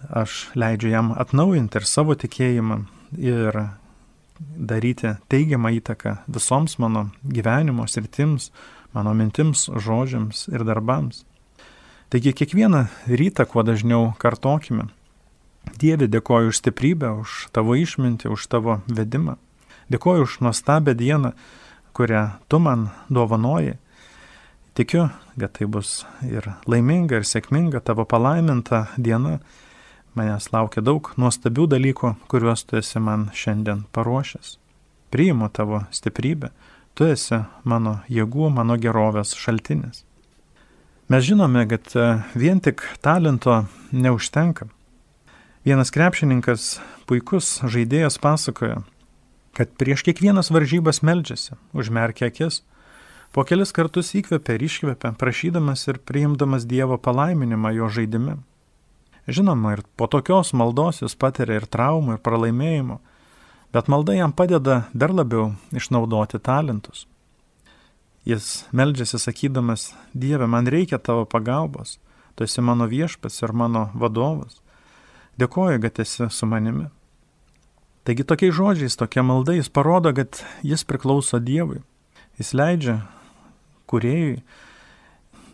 aš 0.07 0.45
leidžiu 0.55 0.93
jam 0.93 1.11
atnaujinti 1.11 1.81
ir 1.81 1.89
savo 1.91 2.15
tikėjimą 2.15 2.85
ir 3.19 3.59
daryti 4.39 5.17
teigiamą 5.33 5.73
įtaką 5.81 6.21
visoms 6.31 6.79
mano 6.79 7.09
gyvenimo 7.25 7.89
sritims, 7.91 8.53
mano 8.95 9.15
mintims, 9.15 9.67
žodžiams 9.75 10.47
ir 10.55 10.63
darbams. 10.69 11.25
Taigi 12.15 12.31
kiekvieną 12.31 12.85
rytą 13.11 13.49
kuo 13.51 13.67
dažniau 13.67 14.13
kartokime 14.23 14.87
Dieve, 15.75 16.07
dėkoju 16.09 16.53
už 16.55 16.61
stiprybę, 16.63 17.11
už 17.23 17.49
tavo 17.53 17.75
išmintį, 17.77 18.31
už 18.33 18.47
tavo 18.49 18.81
vedimą. 18.87 19.37
Dėkoju 19.93 20.27
už 20.27 20.39
nuostabę 20.41 20.95
dieną, 20.95 21.33
kurią 21.93 22.31
tu 22.49 22.59
man 22.59 22.89
dovanoji. 23.11 23.77
Tikiu, 24.77 25.09
kad 25.41 25.53
tai 25.57 25.67
bus 25.67 26.05
ir 26.27 26.51
laiminga, 26.69 27.21
ir 27.21 27.25
sėkminga 27.25 27.81
tavo 27.81 28.05
palaiminta 28.05 28.87
diena. 28.97 29.39
Manęs 30.17 30.51
laukia 30.53 30.81
daug 30.81 31.11
nuostabių 31.21 31.67
dalykų, 31.75 32.15
kuriuos 32.29 32.65
tu 32.65 32.79
esi 32.81 33.01
man 33.01 33.29
šiandien 33.37 33.85
paruošęs. 33.93 34.57
Priimu 35.13 35.49
tavo 35.53 35.83
stiprybę, 35.93 36.51
tu 36.97 37.09
esi 37.09 37.43
mano 37.65 38.01
jėgų, 38.09 38.51
mano 38.53 38.77
gerovės 38.81 39.37
šaltinis. 39.37 40.05
Mes 41.09 41.25
žinome, 41.25 41.67
kad 41.71 41.93
vien 42.35 42.61
tik 42.61 42.83
talento 43.01 43.65
neužtenka. 43.93 44.67
Vienas 45.67 45.91
krepšininkas, 45.91 46.77
puikus 47.11 47.59
žaidėjas 47.67 48.21
pasakojo, 48.23 48.85
kad 49.59 49.73
prieš 49.75 50.07
kiekvienas 50.07 50.53
varžybas 50.55 51.03
meldžiasi, 51.03 51.59
užmerkia 51.75 52.31
akis, 52.31 52.63
Po 53.37 53.45
kelis 53.45 53.69
kartus 53.77 54.15
įkvepia 54.17 54.55
ir 54.57 54.63
iškvepia, 54.65 55.11
prašydamas 55.21 55.83
ir 55.91 55.99
priimdamas 56.01 56.65
Dievo 56.65 56.97
palaiminimą 56.97 57.75
jo 57.77 57.89
žaidime. 57.93 58.39
Žinoma, 59.29 59.75
ir 59.77 59.83
po 60.01 60.07
tokios 60.09 60.55
maldos 60.57 61.03
jis 61.03 61.17
patiria 61.19 61.59
ir 61.61 61.67
traumų, 61.69 62.17
ir 62.17 62.23
pralaimėjimų, 62.25 62.97
bet 63.77 63.91
malda 63.93 64.15
jam 64.17 64.33
padeda 64.33 64.87
dar 64.95 65.13
labiau 65.13 65.51
išnaudoti 65.77 66.41
talentus. 66.41 67.05
Jis 68.25 68.65
meldžiasi 68.73 69.21
sakydamas, 69.21 69.91
Dieve, 70.15 70.49
man 70.49 70.65
reikia 70.67 70.97
tavo 70.97 71.27
pagalbos, 71.29 71.99
tu 72.35 72.47
esi 72.49 72.65
mano 72.65 72.89
viešpas 72.89 73.43
ir 73.43 73.53
mano 73.53 73.91
vadovas. 73.95 74.63
Dėkoju, 75.41 75.81
kad 75.83 75.99
esi 76.01 76.29
su 76.33 76.49
manimi. 76.49 76.87
Taigi 78.07 78.25
tokiais 78.25 78.55
žodžiais, 78.55 78.97
tokia 78.97 79.25
malda 79.27 79.57
jis 79.57 79.69
parodo, 79.69 80.13
kad 80.15 80.41
jis 80.65 80.85
priklauso 80.87 81.41
Dievui. 81.43 81.83
Jis 82.39 82.53
leidžia 82.55 83.01
kuriejui 83.87 84.43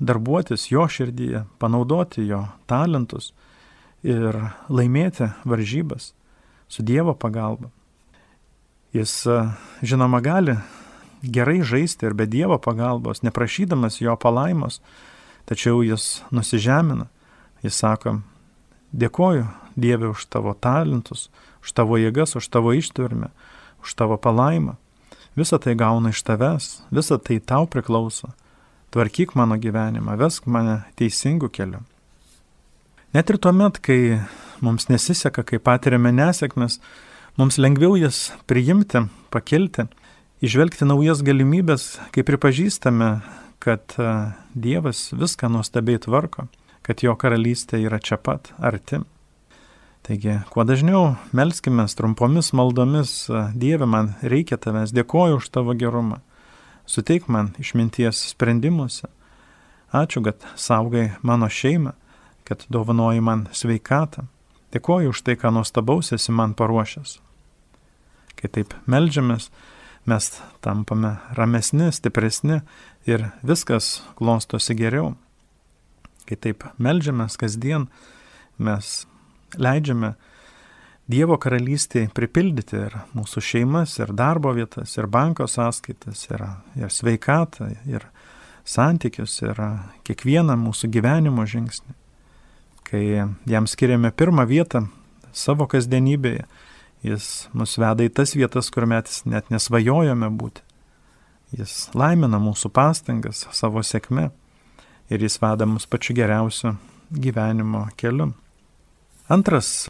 darbuotis 0.03 0.71
jo 0.71 0.87
širdyje, 0.89 1.45
panaudoti 1.59 2.27
jo 2.27 2.45
talentus 2.67 3.31
ir 4.03 4.39
laimėti 4.69 5.31
varžybas 5.47 6.13
su 6.73 6.83
Dievo 6.83 7.15
pagalba. 7.15 7.71
Jis, 8.93 9.23
žinoma, 9.81 10.21
gali 10.21 10.57
gerai 11.23 11.63
žaisti 11.63 12.09
ir 12.09 12.17
be 12.19 12.27
Dievo 12.27 12.59
pagalbos, 12.59 13.23
neprašydamas 13.23 14.01
jo 14.01 14.17
palaimos, 14.17 14.81
tačiau 15.47 15.85
jis 15.87 16.23
nusižemina. 16.31 17.07
Jis 17.63 17.79
sako, 17.79 18.19
dėkoju 18.93 19.49
Dieve 19.77 20.13
už 20.13 20.27
tavo 20.29 20.53
talentus, 20.53 21.31
už 21.65 21.73
tavo 21.73 21.97
jėgas, 21.97 22.37
už 22.37 22.49
tavo 22.53 22.75
ištvirmę, 22.77 23.33
už 23.81 23.95
tavo 23.97 24.19
palaimą. 24.21 24.77
Visą 25.37 25.57
tai 25.57 25.73
gauna 25.75 26.13
iš 26.13 26.21
tavęs, 26.29 26.85
visą 26.93 27.17
tai 27.17 27.41
tau 27.41 27.65
priklauso. 27.67 28.35
Tvarkyk 28.93 29.33
mano 29.35 29.57
gyvenimą, 29.57 30.19
vesk 30.21 30.45
mane 30.45 30.83
teisingų 31.01 31.49
kelių. 31.49 31.81
Net 33.17 33.31
ir 33.33 33.39
tuomet, 33.41 33.81
kai 33.81 34.21
mums 34.61 34.91
nesiseka, 34.93 35.45
kai 35.45 35.57
patiriame 35.61 36.13
nesėkmes, 36.13 36.79
mums 37.41 37.57
lengviau 37.57 37.97
jas 37.97 38.31
priimti, 38.49 39.07
pakilti, 39.33 39.87
išvelgti 40.45 40.89
naujas 40.89 41.25
galimybės, 41.25 41.97
kai 42.13 42.25
pripažįstame, 42.29 43.11
kad 43.63 43.95
e, 43.97 44.13
Dievas 44.59 45.11
viską 45.15 45.49
nuostabiai 45.53 46.01
tvarko, 46.03 46.49
kad 46.83 47.03
jo 47.03 47.15
karalystė 47.19 47.81
yra 47.87 48.01
čia 48.03 48.19
pat, 48.19 48.53
arti. 48.59 49.03
Taigi, 50.03 50.41
kuo 50.51 50.65
dažniau 50.67 51.15
melskime 51.31 51.87
trumpomis 51.87 52.51
maldomis, 52.59 53.31
Dieve, 53.55 53.87
man 53.87 54.15
reikia 54.23 54.59
tavęs, 54.59 54.91
dėkoju 54.91 55.39
už 55.39 55.49
tavo 55.55 55.77
gerumą, 55.79 56.19
suteik 56.91 57.29
man 57.31 57.53
išminties 57.63 58.25
sprendimuose. 58.33 59.07
Ačiū, 59.93 60.25
kad 60.25 60.43
saugai 60.57 61.13
mano 61.23 61.47
šeimą, 61.47 61.93
kad 62.49 62.65
dovanoji 62.73 63.21
man 63.23 63.47
sveikatą. 63.53 64.27
Dėkoju 64.73 65.13
už 65.13 65.21
tai, 65.23 65.37
ką 65.37 65.53
nuostabaus 65.53 66.15
esi 66.17 66.33
man 66.33 66.57
paruošęs. 66.57 67.19
Kai 68.41 68.49
taip 68.49 68.73
melžiamės, 68.91 69.51
mes 70.09 70.31
tampame 70.65 71.19
ramesni, 71.37 71.93
stipresni 71.93 72.63
ir 73.07 73.29
viskas 73.47 74.01
klostosi 74.19 74.75
geriau. 74.75 75.13
Kai 76.33 76.39
taip 76.41 76.65
melžiamės 76.81 77.35
kasdien, 77.37 77.91
mes 78.57 79.03
leidžiame 79.61 80.15
Dievo 81.13 81.37
karalystėje 81.37 82.09
pripildyti 82.17 82.79
ir 82.79 82.95
mūsų 83.13 83.43
šeimas, 83.45 83.99
ir 83.99 84.15
darbo 84.17 84.55
vietas, 84.57 84.95
ir 84.97 85.11
banko 85.13 85.45
sąskaitas, 85.51 86.23
ir, 86.31 86.47
ir 86.79 86.89
sveikatą, 86.95 87.69
ir 87.85 88.07
santykius, 88.65 89.35
ir 89.45 89.61
kiekvieną 90.09 90.57
mūsų 90.57 90.89
gyvenimo 90.95 91.45
žingsnį. 91.45 91.93
Kai 92.89 93.05
jam 93.51 93.69
skiriame 93.69 94.09
pirmą 94.17 94.49
vietą 94.49 94.87
savo 95.37 95.69
kasdienybėje, 95.69 96.47
jis 97.05 97.31
mus 97.53 97.77
veda 97.77 98.09
į 98.09 98.15
tas 98.17 98.33
vietas, 98.39 98.73
kur 98.73 98.89
mes 98.89 99.21
net 99.29 99.53
nesvajojame 99.53 100.33
būti. 100.33 100.65
Jis 101.61 101.91
laimina 101.93 102.41
mūsų 102.41 102.73
pastangas 102.73 103.45
savo 103.53 103.85
sėkme 103.85 104.31
ir 105.13 105.23
jis 105.23 105.37
veda 105.43 105.67
mus 105.69 105.87
pačiu 105.87 106.17
geriausiu 106.17 106.77
gyvenimo 107.13 107.87
keliu. 108.01 108.33
Antras 109.29 109.89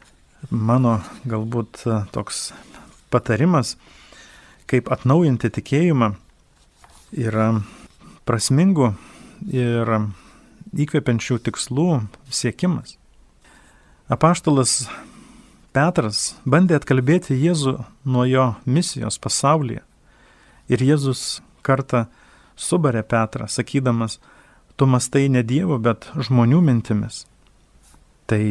mano 0.50 0.98
galbūt 1.28 1.84
e, 1.86 2.00
toks 2.14 2.50
patarimas, 3.12 3.76
kaip 4.66 4.90
atnaujinti 4.90 5.50
tikėjimą, 5.54 6.12
yra 7.12 7.46
prasmingų 8.26 8.92
ir 9.52 9.94
įkvepiančių 10.72 11.38
tikslų 11.46 11.88
siekimas. 12.32 12.96
Apaštalas 14.12 14.86
Petras 15.72 16.34
bandė 16.44 16.76
atkalbėti 16.76 17.36
Jėzų 17.40 17.78
nuo 18.04 18.26
jo 18.28 18.50
misijos 18.68 19.16
pasaulyje. 19.22 19.80
Ir 20.68 20.84
Jėzus 20.84 21.40
kartą 21.64 22.06
subarė 22.56 23.00
Petrą, 23.08 23.46
sakydamas, 23.48 24.18
tu 24.82 24.86
mastai 24.86 25.28
ne 25.30 25.44
Dievo, 25.46 25.76
bet 25.78 26.08
žmonių 26.18 26.58
mintimis. 26.66 27.20
Tai 28.26 28.42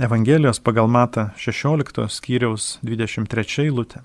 Evangelijos 0.00 0.62
pagal 0.64 0.88
Mata 0.88 1.26
16 1.36 2.06
skyriaus 2.08 2.78
23 2.80 3.66
eilutė. 3.66 4.00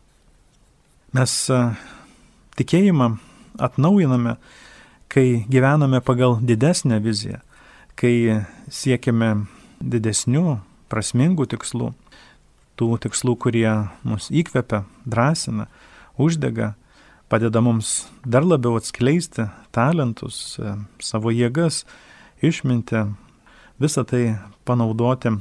Mes 1.16 1.36
e, 1.48 1.60
tikėjimą 2.60 3.08
atnaujiname, 3.64 4.36
kai 5.08 5.46
gyvename 5.48 6.02
pagal 6.04 6.36
didesnę 6.44 7.00
viziją, 7.00 7.40
kai 7.96 8.44
siekiame 8.68 9.32
didesnių, 9.80 10.58
prasmingų 10.92 11.48
tikslų, 11.56 11.94
tų 12.76 12.90
tikslų, 13.08 13.38
kurie 13.40 13.70
mus 14.04 14.28
įkvepia, 14.28 14.84
drąsina, 15.08 15.72
uždega, 16.20 16.74
padeda 17.32 17.62
mums 17.64 18.10
dar 18.26 18.44
labiau 18.44 18.76
atskleisti 18.76 19.48
talentus, 19.72 20.60
e, 20.60 20.76
savo 21.00 21.32
jėgas, 21.32 21.86
išminti, 22.44 23.06
visą 23.80 24.04
tai 24.04 24.36
panaudoti 24.68 25.38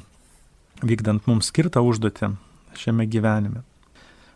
vykdant 0.86 1.26
mums 1.26 1.50
skirtą 1.50 1.82
užduotį 1.82 2.30
šiame 2.78 3.08
gyvenime. 3.10 3.64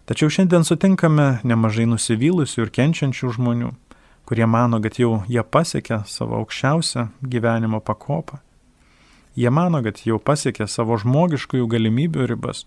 Tačiau 0.05 0.29
šiandien 0.29 0.67
sutinkame 0.67 1.39
nemažai 1.47 1.87
nusivylusių 1.89 2.67
ir 2.67 2.73
kenčiančių 2.75 3.31
žmonių, 3.39 3.71
kurie 4.29 4.49
mano, 4.51 4.81
kad 4.83 4.99
jau 4.99 5.23
jie 5.31 5.41
pasiekė 5.41 6.03
savo 6.11 6.43
aukščiausią 6.43 7.07
gyvenimo 7.23 7.81
pakopą. 7.81 8.41
Jie 9.39 9.51
mano, 9.51 9.81
kad 9.87 10.03
jau 10.05 10.19
pasiekė 10.19 10.67
savo 10.69 10.99
žmogiškųjų 11.01 11.71
galimybių 11.71 12.27
ribas. 12.35 12.67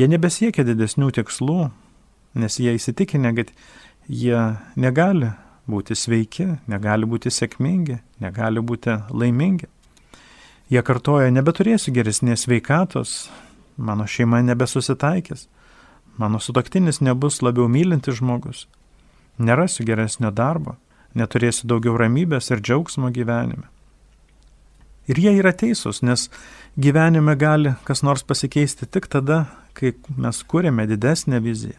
Jie 0.00 0.08
nebesiekia 0.08 0.64
didesnių 0.66 1.12
tikslų, 1.20 1.68
nes 2.38 2.58
jie 2.58 2.74
įsitikinę, 2.74 3.32
kad 3.36 3.52
jie 4.08 4.40
negali 4.76 5.30
būti 5.68 5.94
sveiki, 5.96 6.48
negali 6.66 7.06
būti 7.06 7.30
sėkmingi, 7.32 7.98
negali 8.24 8.60
būti 8.64 8.96
laimingi. 9.12 9.68
Jie 10.68 10.82
kartoja, 10.84 11.30
nebeturėsiu 11.32 11.92
geresnės 11.96 12.46
veikatos, 12.48 13.28
mano 13.76 14.04
šeima 14.08 14.40
nebesusitaikys, 14.44 15.46
mano 16.20 16.40
sutoktinis 16.40 17.00
nebus 17.00 17.40
labiau 17.42 17.68
mylintis 17.68 18.18
žmogus, 18.20 18.66
nerasiu 19.38 19.86
geresnio 19.88 20.32
darbo, 20.32 20.76
neturėsiu 21.16 21.68
daugiau 21.68 21.96
ramybės 22.00 22.50
ir 22.52 22.60
džiaugsmo 22.60 23.12
gyvenime. 23.14 23.68
Ir 25.08 25.16
jie 25.16 25.32
yra 25.38 25.54
teisūs, 25.56 26.02
nes 26.04 26.26
gyvenime 26.76 27.32
gali 27.40 27.72
kas 27.88 28.04
nors 28.04 28.24
pasikeisti 28.28 28.84
tik 28.84 29.08
tada, 29.08 29.46
kai 29.72 29.94
mes 30.20 30.42
kūrėme 30.44 30.84
didesnę 30.90 31.40
viziją, 31.40 31.78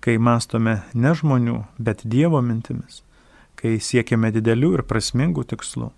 kai 0.00 0.16
mastome 0.18 0.80
ne 0.94 1.12
žmonių, 1.16 1.62
bet 1.78 2.04
Dievo 2.08 2.40
mintimis, 2.44 3.02
kai 3.60 3.76
siekiame 3.82 4.32
didelių 4.32 4.74
ir 4.78 4.84
prasmingų 4.88 5.44
tikslų, 5.52 5.90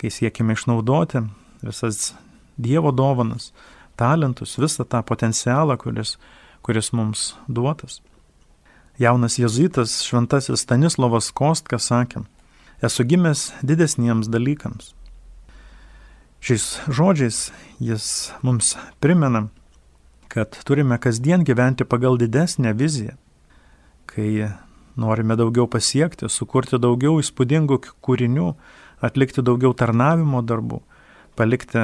kai 0.00 0.10
siekime 0.10 0.56
išnaudoti 0.56 1.22
visas 1.62 2.14
Dievo 2.56 2.90
dovanas, 2.92 3.52
talentus, 3.96 4.56
visą 4.58 4.84
tą 4.84 5.02
potencialą, 5.06 5.76
kuris, 5.78 6.16
kuris 6.62 6.92
mums 6.92 7.34
duotas. 7.48 8.00
Jaunas 8.98 9.36
jezuitas 9.38 10.00
šventasis 10.02 10.64
Stanislavas 10.64 11.28
Kostka 11.30 11.78
sakė, 11.78 12.24
esu 12.82 13.04
gimęs 13.04 13.50
didesniems 13.62 14.30
dalykams. 14.32 14.94
Šiais 16.40 16.64
žodžiais 16.88 17.50
jis 17.80 18.32
mums 18.42 18.74
primena, 19.00 19.46
kad 20.32 20.56
turime 20.64 20.98
kasdien 20.98 21.44
gyventi 21.44 21.84
pagal 21.84 22.16
didesnę 22.20 22.72
viziją, 22.76 23.16
kai 24.16 24.48
norime 24.96 25.36
daugiau 25.36 25.68
pasiekti, 25.68 26.30
sukurti 26.32 26.80
daugiau 26.80 27.20
įspūdingų 27.20 27.78
kūrinių, 28.04 28.48
atlikti 29.04 29.44
daugiau 29.44 29.74
tarnavimo 29.76 30.40
darbų, 30.40 30.80
palikti 31.36 31.82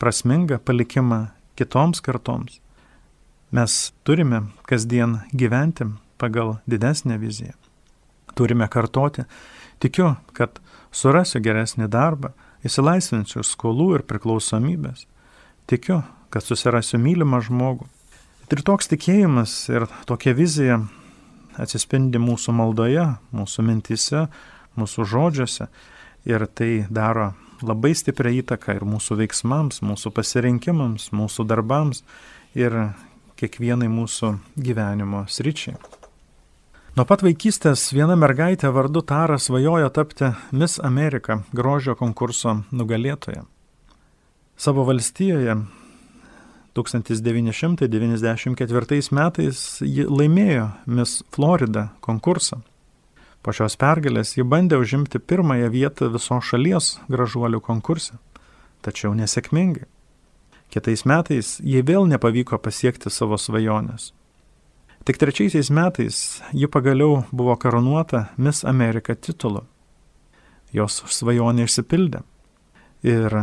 prasmingą 0.00 0.60
palikimą 0.64 1.26
kitoms 1.60 2.00
kartoms. 2.00 2.60
Mes 3.52 3.92
turime 4.06 4.46
kasdien 4.64 5.18
gyventi 5.36 5.90
pagal 6.20 6.58
didesnę 6.70 7.18
viziją. 7.20 7.52
Turime 8.38 8.68
kartoti, 8.70 9.26
tikiu, 9.82 10.14
kad 10.32 10.62
surasiu 10.92 11.42
geresnį 11.44 11.90
darbą, 11.90 12.30
įsilaisvinsiu 12.64 13.42
skolų 13.44 13.98
ir 13.98 14.06
priklausomybės. 14.08 15.04
Tikiu, 15.68 16.00
kad 16.30 16.46
susirasiu 16.46 17.00
mylimą 17.02 17.42
žmogų. 17.44 17.88
Ir 18.50 18.64
toks 18.66 18.88
tikėjimas 18.90 19.52
ir 19.70 19.86
tokia 20.08 20.32
vizija 20.34 20.80
atsispindi 21.58 22.20
mūsų 22.22 22.54
maldoje, 22.54 23.06
mūsų 23.34 23.64
mintise, 23.66 24.26
mūsų 24.78 25.06
žodžiuose 25.10 25.68
ir 26.28 26.46
tai 26.54 26.86
daro 26.90 27.32
labai 27.62 27.92
stiprią 27.96 28.32
įtaką 28.40 28.76
ir 28.78 28.86
mūsų 28.88 29.18
veiksmams, 29.20 29.82
mūsų 29.84 30.12
pasirinkimams, 30.16 31.10
mūsų 31.16 31.46
darbams 31.48 32.04
ir 32.58 32.76
kiekvienai 33.40 33.88
mūsų 33.90 34.34
gyvenimo 34.60 35.24
sričiai. 35.28 35.76
Nuo 36.96 37.06
pat 37.06 37.22
vaikystės 37.22 37.92
viena 37.94 38.16
mergaitė 38.18 38.72
vardu 38.74 39.04
Tara 39.06 39.38
svajojo 39.38 39.92
tapti 39.94 40.32
Miss 40.50 40.80
America 40.82 41.38
grožio 41.54 41.94
konkurso 41.96 42.56
nugalėtoja. 42.74 43.44
Savo 44.60 44.84
valstijoje 44.84 45.54
1994 46.78 49.10
metais 49.16 49.82
ji 49.82 50.04
laimėjo 50.06 50.70
Miss 50.86 51.24
Florida 51.34 51.90
konkursą. 52.04 52.62
Po 53.40 53.54
šios 53.56 53.72
pergalės 53.80 54.36
ji 54.36 54.44
bandė 54.44 54.76
užimti 54.78 55.18
pirmąją 55.18 55.70
vietą 55.72 56.10
viso 56.12 56.36
šalies 56.44 57.00
gražuolių 57.08 57.60
konkurse, 57.64 58.20
tačiau 58.84 59.14
nesėkmingai. 59.16 59.88
Kitais 60.70 61.02
metais 61.08 61.56
jai 61.64 61.82
vėl 61.82 62.06
nepavyko 62.06 62.60
pasiekti 62.62 63.10
savo 63.10 63.40
svajonės. 63.40 64.12
Tik 65.08 65.16
trečiaisiais 65.18 65.72
metais 65.72 66.42
ji 66.52 66.68
pagaliau 66.70 67.24
buvo 67.32 67.56
karūnuota 67.56 68.28
Miss 68.36 68.64
America 68.68 69.16
titulu. 69.16 69.64
Jos 70.70 71.00
svajonė 71.10 71.64
išsipildė. 71.66 72.20
Ir 73.02 73.34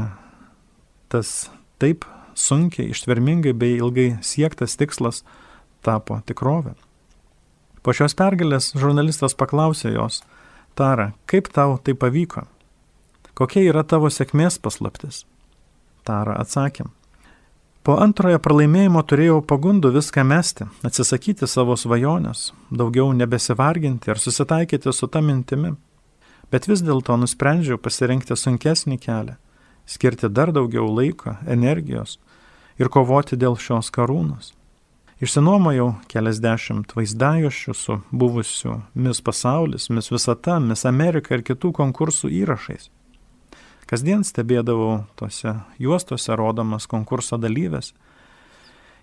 tas 1.10 1.50
taip 1.82 2.06
sunkiai, 2.38 2.92
ištvermingai 2.94 3.54
bei 3.58 3.78
ilgai 3.80 4.10
siektas 4.22 4.78
tikslas 4.78 5.24
tapo 5.86 6.20
tikrovė. 6.30 6.76
Po 7.82 7.96
šios 7.96 8.18
pergalės 8.18 8.74
žurnalistas 8.78 9.38
paklausė 9.38 9.96
jos, 9.96 10.22
Tara, 10.78 11.12
kaip 11.26 11.48
tau 11.50 11.80
tai 11.82 11.96
pavyko? 11.98 12.44
Kokia 13.34 13.64
yra 13.72 13.82
tavo 13.82 14.12
sėkmės 14.14 14.60
paslaptis? 14.62 15.24
Tara 16.06 16.36
atsakė, 16.38 16.86
Po 17.88 17.94
antrojo 18.04 18.42
pralaimėjimo 18.44 19.00
turėjau 19.08 19.38
pagundų 19.48 19.94
viską 19.96 20.26
mesti, 20.28 20.66
atsisakyti 20.84 21.48
savo 21.48 21.78
svajonės, 21.80 22.50
daugiau 22.68 23.14
nebesivarginti 23.16 24.12
ir 24.12 24.20
susitaikyti 24.20 24.92
su 24.92 25.08
ta 25.08 25.22
mintimi. 25.24 25.70
Bet 26.52 26.68
vis 26.68 26.84
dėlto 26.84 27.16
nusprendžiau 27.16 27.80
pasirinkti 27.80 28.36
sunkesnį 28.36 28.98
kelią, 29.06 29.38
skirti 29.88 30.28
dar 30.28 30.52
daugiau 30.52 30.84
laiko, 30.98 31.38
energijos 31.48 32.18
ir 32.78 32.90
kovoti 32.94 33.38
dėl 33.40 33.58
šios 33.60 33.90
karūnos. 33.94 34.54
Išsinuomojau 35.18 35.96
keliasdešimt 36.12 36.92
vaizdajošių 36.94 37.74
su 37.74 37.96
buvusiu 38.14 38.82
Mis 38.94 39.22
pasaulis, 39.22 39.90
Mis 39.90 40.12
visata, 40.14 40.60
Mis 40.62 40.86
Amerika 40.86 41.34
ir 41.34 41.42
kitų 41.42 41.72
konkursų 41.74 42.30
įrašais. 42.44 42.92
Kasdien 43.90 44.22
stebėdavau 44.28 45.08
tose 45.18 45.56
juostose 45.82 46.36
rodomas 46.38 46.86
konkurso 46.92 47.40
dalyvės 47.42 47.94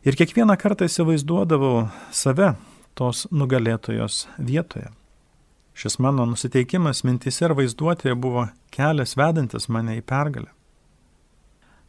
ir 0.05 0.15
kiekvieną 0.15 0.55
kartą 0.61 0.87
įsivaizduodavau 0.87 1.89
save 2.13 2.53
tos 2.95 3.25
nugalėtojos 3.33 4.29
vietoje. 4.39 4.93
Šis 5.75 5.99
mano 5.99 6.29
nusiteikimas 6.31 7.03
mintise 7.03 7.49
ir 7.49 7.57
vaizduotėje 7.59 8.15
buvo 8.15 8.47
kelias 8.71 9.17
vedantis 9.19 9.67
mane 9.67 9.97
į 9.99 10.05
pergalę. 10.07 10.53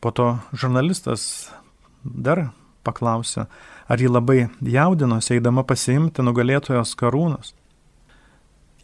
Po 0.02 0.10
to 0.10 0.32
žurnalistas 0.58 1.52
dar 2.06 2.50
paklausė, 2.86 3.48
ar 3.89 4.02
ji 4.02 4.12
labai 4.12 4.48
jaudinosi 4.62 5.39
eidama 5.39 5.65
pasiimti 5.65 6.26
nugalėtojos 6.26 6.94
karūnos. 7.00 7.56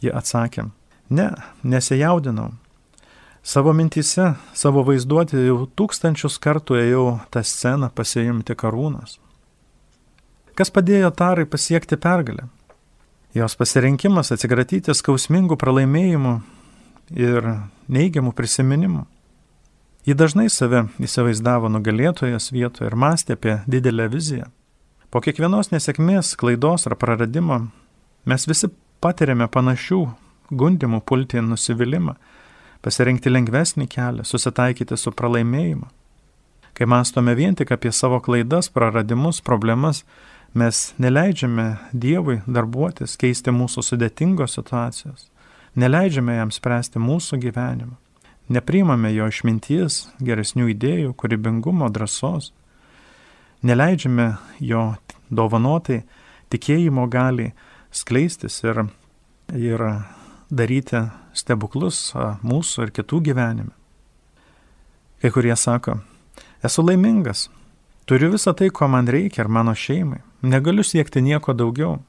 Ji 0.02 0.10
atsakė, 0.10 0.66
ne, 1.14 1.30
nesijaudinau, 1.62 2.50
Savo 3.44 3.72
mintise, 3.72 4.36
savo 4.54 4.84
vaizduoti 4.86 5.40
jau 5.48 5.64
tūkstančius 5.74 6.36
kartų 6.38 6.76
ėjau 6.78 7.06
tą 7.34 7.40
sceną 7.42 7.88
pasiimti 7.90 8.54
karūnas. 8.54 9.16
Kas 10.54 10.70
padėjo 10.70 11.10
Tarai 11.10 11.48
pasiekti 11.50 11.98
pergalę? 11.98 12.46
Jos 13.34 13.56
pasirinkimas 13.58 14.30
atsigratyti 14.30 14.94
skausmingų 14.94 15.58
pralaimėjimų 15.58 16.36
ir 17.18 17.48
neigiamų 17.90 18.30
prisiminimų. 18.38 19.02
Ji 20.02 20.16
dažnai 20.18 20.48
save 20.50 20.88
įsivaizdavo 20.98 21.68
nugalėtojas 21.70 22.50
vietoje 22.50 22.88
ir 22.90 22.96
mąstė 22.98 23.36
apie 23.36 23.60
didelę 23.70 24.08
viziją. 24.10 24.48
Po 25.14 25.20
kiekvienos 25.22 25.70
nesėkmės, 25.70 26.34
klaidos 26.40 26.88
ar 26.88 26.96
praradimo 26.98 27.60
mes 28.26 28.48
visi 28.50 28.70
patiriame 29.04 29.46
panašių 29.46 30.00
gundimų 30.50 31.02
pulti 31.06 31.38
nusivylimą 31.44 32.16
pasirinkti 32.82 33.30
lengvesnį 33.30 33.86
kelią, 33.86 34.26
susitaikyti 34.26 34.98
su 34.98 35.12
pralaimėjimu. 35.14 35.86
Kai 36.74 36.88
mąstome 36.88 37.34
vien 37.38 37.54
tik 37.54 37.70
apie 37.74 37.92
savo 37.94 38.18
klaidas, 38.24 38.70
praradimus, 38.72 39.38
problemas, 39.44 40.02
mes 40.54 40.88
neleidžiame 40.98 41.76
Dievui 41.92 42.40
darbuotis, 42.46 43.14
keisti 43.20 43.54
mūsų 43.54 43.84
sudėtingos 43.86 44.56
situacijos, 44.58 45.28
neleidžiame 45.78 46.40
jam 46.40 46.50
spręsti 46.50 47.00
mūsų 47.00 47.38
gyvenimą, 47.44 47.94
nepriimame 48.52 49.12
jo 49.14 49.28
išminties, 49.32 50.06
geresnių 50.22 50.70
idėjų, 50.74 51.12
kūrybingumo, 51.18 51.88
drąsos, 51.92 52.52
neleidžiame 53.66 54.34
jo 54.60 54.92
dovanotai 55.30 56.02
tikėjimo 56.52 57.06
gali 57.10 57.52
skleistis 57.92 58.60
ir, 58.64 58.84
ir 59.56 59.84
daryti 60.52 61.06
stebuklus 61.36 62.12
mūsų 62.44 62.88
ir 62.88 62.94
kitų 62.98 63.22
gyvenime. 63.30 63.72
Kai 65.22 65.30
kurie 65.30 65.54
sako, 65.56 66.00
esu 66.66 66.82
laimingas, 66.82 67.46
turiu 68.10 68.32
visą 68.32 68.52
tai, 68.58 68.72
ko 68.74 68.88
man 68.90 69.08
reikia 69.08 69.44
ir 69.44 69.52
mano 69.52 69.74
šeimai, 69.78 70.20
negaliu 70.42 70.84
siekti 70.84 71.22
nieko 71.22 71.54
daugiau. 71.54 72.00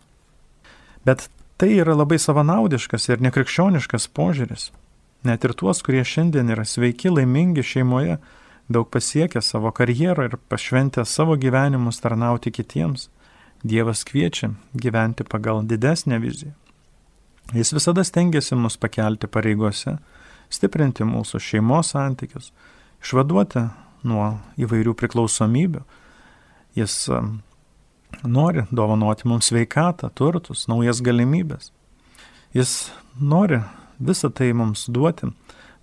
Bet 1.06 1.28
tai 1.62 1.76
yra 1.78 1.94
labai 1.96 2.18
savanaudiškas 2.20 3.12
ir 3.12 3.22
nekrikščioniškas 3.24 4.10
požiūris. 4.18 4.72
Net 5.24 5.46
ir 5.48 5.54
tuos, 5.56 5.80
kurie 5.86 6.04
šiandien 6.04 6.52
yra 6.52 6.66
sveiki, 6.68 7.12
laimingi 7.14 7.64
šeimoje, 7.64 8.18
daug 8.68 8.90
pasiekę 8.92 9.42
savo 9.42 9.72
karjerą 9.72 10.28
ir 10.28 10.38
pašventę 10.52 11.06
savo 11.06 11.38
gyvenimus 11.40 12.02
tarnauti 12.04 12.52
kitiems, 12.52 13.10
Dievas 13.64 14.04
kviečia 14.04 14.50
gyventi 14.76 15.24
pagal 15.24 15.64
didesnę 15.64 16.20
viziją. 16.20 16.52
Jis 17.54 17.72
visada 17.74 18.04
stengiasi 18.04 18.56
mus 18.56 18.76
pakelti 18.78 19.28
pareigose, 19.28 19.98
stiprinti 20.52 21.08
mūsų 21.08 21.40
šeimos 21.40 21.94
santykius, 21.94 22.52
išvaduoti 23.00 23.64
nuo 24.04 24.26
įvairių 24.60 24.96
priklausomybių. 25.00 25.84
Jis 26.76 26.98
um, 27.08 27.38
nori 28.28 28.66
dovanoti 28.72 29.30
mums 29.32 29.48
sveikatą, 29.52 30.12
turtus, 30.12 30.68
naujas 30.68 31.00
galimybės. 31.04 31.72
Jis 32.52 32.92
nori 33.16 33.62
visą 34.08 34.32
tai 34.32 34.52
mums 34.54 34.88
duoti 34.88 35.32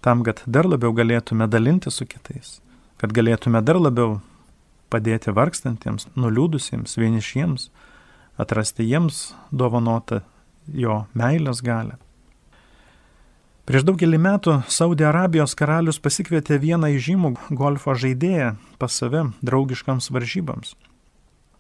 tam, 0.05 0.25
kad 0.25 0.43
dar 0.47 0.69
labiau 0.69 0.93
galėtume 0.97 1.49
dalinti 1.49 1.93
su 1.93 2.07
kitais, 2.09 2.59
kad 3.01 3.13
galėtume 3.17 3.63
dar 3.65 3.81
labiau 3.81 4.21
padėti 4.91 5.33
vargstantiems, 5.35 6.09
nuliūdusiems, 6.19 6.97
vienišiems, 6.99 7.71
atrasti 8.41 8.87
jiems 8.89 9.31
dovanotą 9.53 10.23
jo 10.67 11.05
meilės 11.15 11.63
galę. 11.65 11.99
Prieš 13.69 13.85
daugelį 13.87 14.19
metų 14.19 14.55
Saudė 14.73 15.07
Arabijos 15.13 15.55
karalius 15.55 16.01
pasikvietė 16.03 16.57
vieną 16.59 16.89
įžymų 16.97 17.37
golfo 17.55 17.95
žaidėją 17.95 18.57
pas 18.83 18.97
save 18.99 19.29
draugiškams 19.47 20.11
varžybams. 20.11 20.75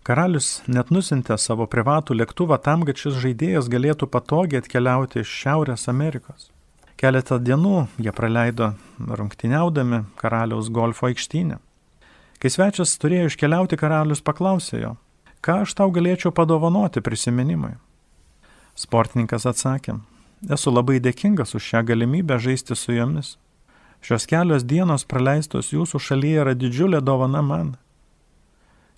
Karalius 0.01 0.63
net 0.65 0.89
nusintė 0.89 1.37
savo 1.37 1.67
privatų 1.69 2.15
lėktuvą 2.17 2.57
tam, 2.65 2.87
kad 2.89 2.97
šis 2.97 3.19
žaidėjas 3.21 3.69
galėtų 3.69 4.09
patogiai 4.09 4.63
atkeliauti 4.63 5.21
iš 5.21 5.33
Šiaurės 5.43 5.91
Amerikos. 5.93 6.49
Keletą 7.01 7.37
dienų 7.41 7.87
jie 8.01 8.13
praleido 8.13 8.71
rungtyniaudami 8.97 10.03
karaliaus 10.21 10.71
golfo 10.73 11.09
aikštynę. 11.09 11.59
Kai 12.41 12.49
svečias 12.49 12.97
turėjo 13.01 13.29
iškeliauti, 13.29 13.77
karalius 13.77 14.25
paklausė 14.25 14.81
jo, 14.81 14.95
ką 15.45 15.59
aš 15.67 15.77
tau 15.77 15.93
galėčiau 15.93 16.33
padovanoti 16.33 17.05
prisiminimui. 17.05 17.75
Sportininkas 18.81 19.45
atsakė, 19.49 19.99
esu 20.49 20.73
labai 20.73 20.97
dėkingas 21.05 21.53
už 21.57 21.67
šią 21.75 21.85
galimybę 21.93 22.41
žaisti 22.41 22.77
su 22.77 22.97
jomis. 22.97 23.35
Šios 24.01 24.25
kelios 24.25 24.65
dienos 24.65 25.05
praleistos 25.05 25.75
jūsų 25.75 26.01
šalyje 26.01 26.45
yra 26.47 26.57
didžiulė 26.57 27.05
dovana 27.05 27.45
man. 27.45 27.75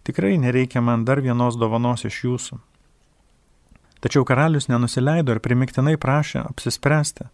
Tikrai 0.02 0.36
nereikia 0.38 0.80
man 0.80 1.04
dar 1.04 1.22
vienos 1.22 1.56
dovanos 1.58 2.04
iš 2.08 2.24
jūsų. 2.24 2.58
Tačiau 4.02 4.26
karalius 4.26 4.66
nenusileido 4.66 5.36
ir 5.36 5.40
primiktinai 5.42 5.94
prašė 5.94 6.42
apsispręsti, 6.42 7.28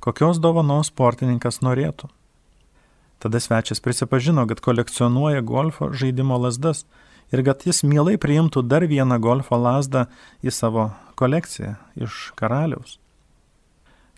kokios 0.00 0.40
dovanos 0.40 0.88
sportininkas 0.88 1.60
norėtų. 1.60 2.08
Tada 3.20 3.40
svečias 3.40 3.80
prisipažino, 3.80 4.46
kad 4.48 4.60
kolekcionuoja 4.64 5.44
golfo 5.44 5.90
žaidimo 5.92 6.38
lasdas 6.40 6.86
ir 7.32 7.44
kad 7.44 7.62
jis 7.68 7.82
mielai 7.84 8.16
priimtų 8.20 8.64
dar 8.64 8.84
vieną 8.88 9.20
golfo 9.20 9.56
lasdą 9.60 10.06
į 10.44 10.52
savo 10.52 10.90
kolekciją 11.20 11.76
iš 11.96 12.32
karaliaus. 12.40 12.98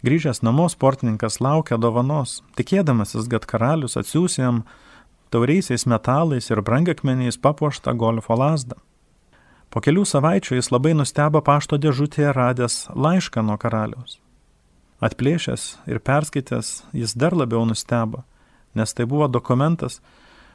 Grįžęs 0.06 0.42
namo 0.46 0.68
sportininkas 0.70 1.40
laukia 1.40 1.78
dovanos, 1.80 2.42
tikėdamasis, 2.58 3.26
kad 3.32 3.46
karalius 3.48 3.96
atsiūs 3.98 4.38
jam 4.38 4.62
tauriaisiais 5.30 5.86
metalais 5.86 6.50
ir 6.50 6.62
brangakmeniais 6.62 7.38
papuoštą 7.38 7.94
golfo 7.96 8.36
lasdą. 8.38 8.76
Po 9.70 9.82
kelių 9.82 10.04
savaičių 10.06 10.58
jis 10.58 10.70
labai 10.70 10.94
nustebo 10.94 11.42
pašto 11.42 11.76
dėžutėje 11.76 12.32
radęs 12.36 12.86
laišką 12.94 13.42
nuo 13.44 13.58
karaliaus. 13.58 14.20
Atplėšęs 15.02 15.64
ir 15.90 16.00
perskaitęs, 16.00 16.86
jis 16.96 17.12
dar 17.18 17.36
labiau 17.36 17.66
nustebo, 17.68 18.22
nes 18.74 18.94
tai 18.96 19.04
buvo 19.04 19.28
dokumentas, 19.28 20.00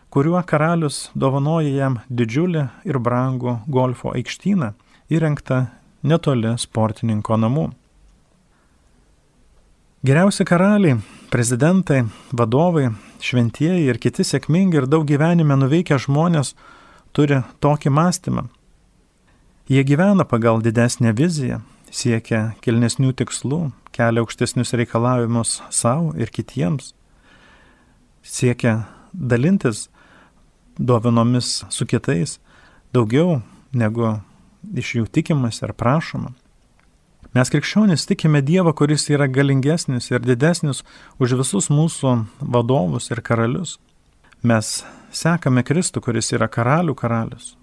kuriuo 0.09 0.41
karalius 0.47 1.11
dovanoja 1.13 1.69
jam 1.75 1.99
didžiulį 2.09 2.65
ir 2.89 2.97
brangų 2.99 3.59
golfo 3.67 4.15
aikštyną 4.15 4.73
įrengtą 5.11 5.67
netoli 6.03 6.55
sportininko 6.57 7.37
namų. 7.37 7.69
Geriausi 10.01 10.47
karaliai, 10.47 10.97
prezidentai, 11.31 12.03
vadovai, 12.35 12.89
šventieji 13.23 13.87
ir 13.87 13.99
kiti 14.03 14.25
sėkmingi 14.27 14.81
ir 14.81 14.87
daug 14.91 15.05
gyvenime 15.07 15.55
nuveikę 15.55 15.95
žmonės 16.03 16.53
turi 17.15 17.39
tokį 17.63 17.93
mąstymą. 17.95 18.49
Jie 19.71 19.83
gyvena 19.87 20.25
pagal 20.27 20.59
didesnę 20.59 21.13
viziją, 21.15 21.61
siekia 21.87 22.51
kilnesnių 22.63 23.13
tikslų, 23.21 23.61
kelia 23.95 24.25
aukštesnius 24.25 24.75
reikalavimus 24.75 25.61
savo 25.71 26.11
ir 26.19 26.33
kitiems, 26.35 26.91
siekia 28.23 28.81
dalintis 29.13 29.87
dovanomis 30.75 31.61
su 31.69 31.87
kitais 31.87 32.39
daugiau 32.91 33.39
negu 33.71 34.17
iš 34.75 34.95
jų 34.99 35.07
tikimas 35.07 35.63
ar 35.63 35.71
prašoma. 35.77 36.35
Mes 37.31 37.47
krikščionys 37.47 38.03
tikime 38.09 38.41
Dievą, 38.43 38.73
kuris 38.75 39.05
yra 39.07 39.29
galingesnis 39.31 40.09
ir 40.11 40.19
didesnis 40.19 40.81
už 41.15 41.37
visus 41.39 41.69
mūsų 41.71 42.17
vadovus 42.43 43.07
ir 43.13 43.21
karalius. 43.23 43.77
Mes 44.43 44.81
sekame 45.15 45.63
Kristų, 45.63 46.03
kuris 46.03 46.33
yra 46.35 46.49
karalių 46.51 46.95
karalius. 46.99 47.53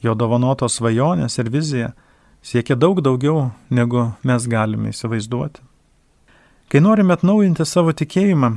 Jo 0.00 0.16
dovanotos 0.16 0.78
svajonės 0.78 1.36
ir 1.42 1.52
vizija 1.52 1.92
siekia 2.40 2.72
daug 2.72 3.02
daugiau, 3.04 3.50
negu 3.68 4.14
mes 4.24 4.48
galime 4.48 4.94
įsivaizduoti. 4.94 5.60
Kai 6.72 6.80
norime 6.80 7.12
atnaujinti 7.12 7.66
savo 7.68 7.92
tikėjimą, 7.92 8.54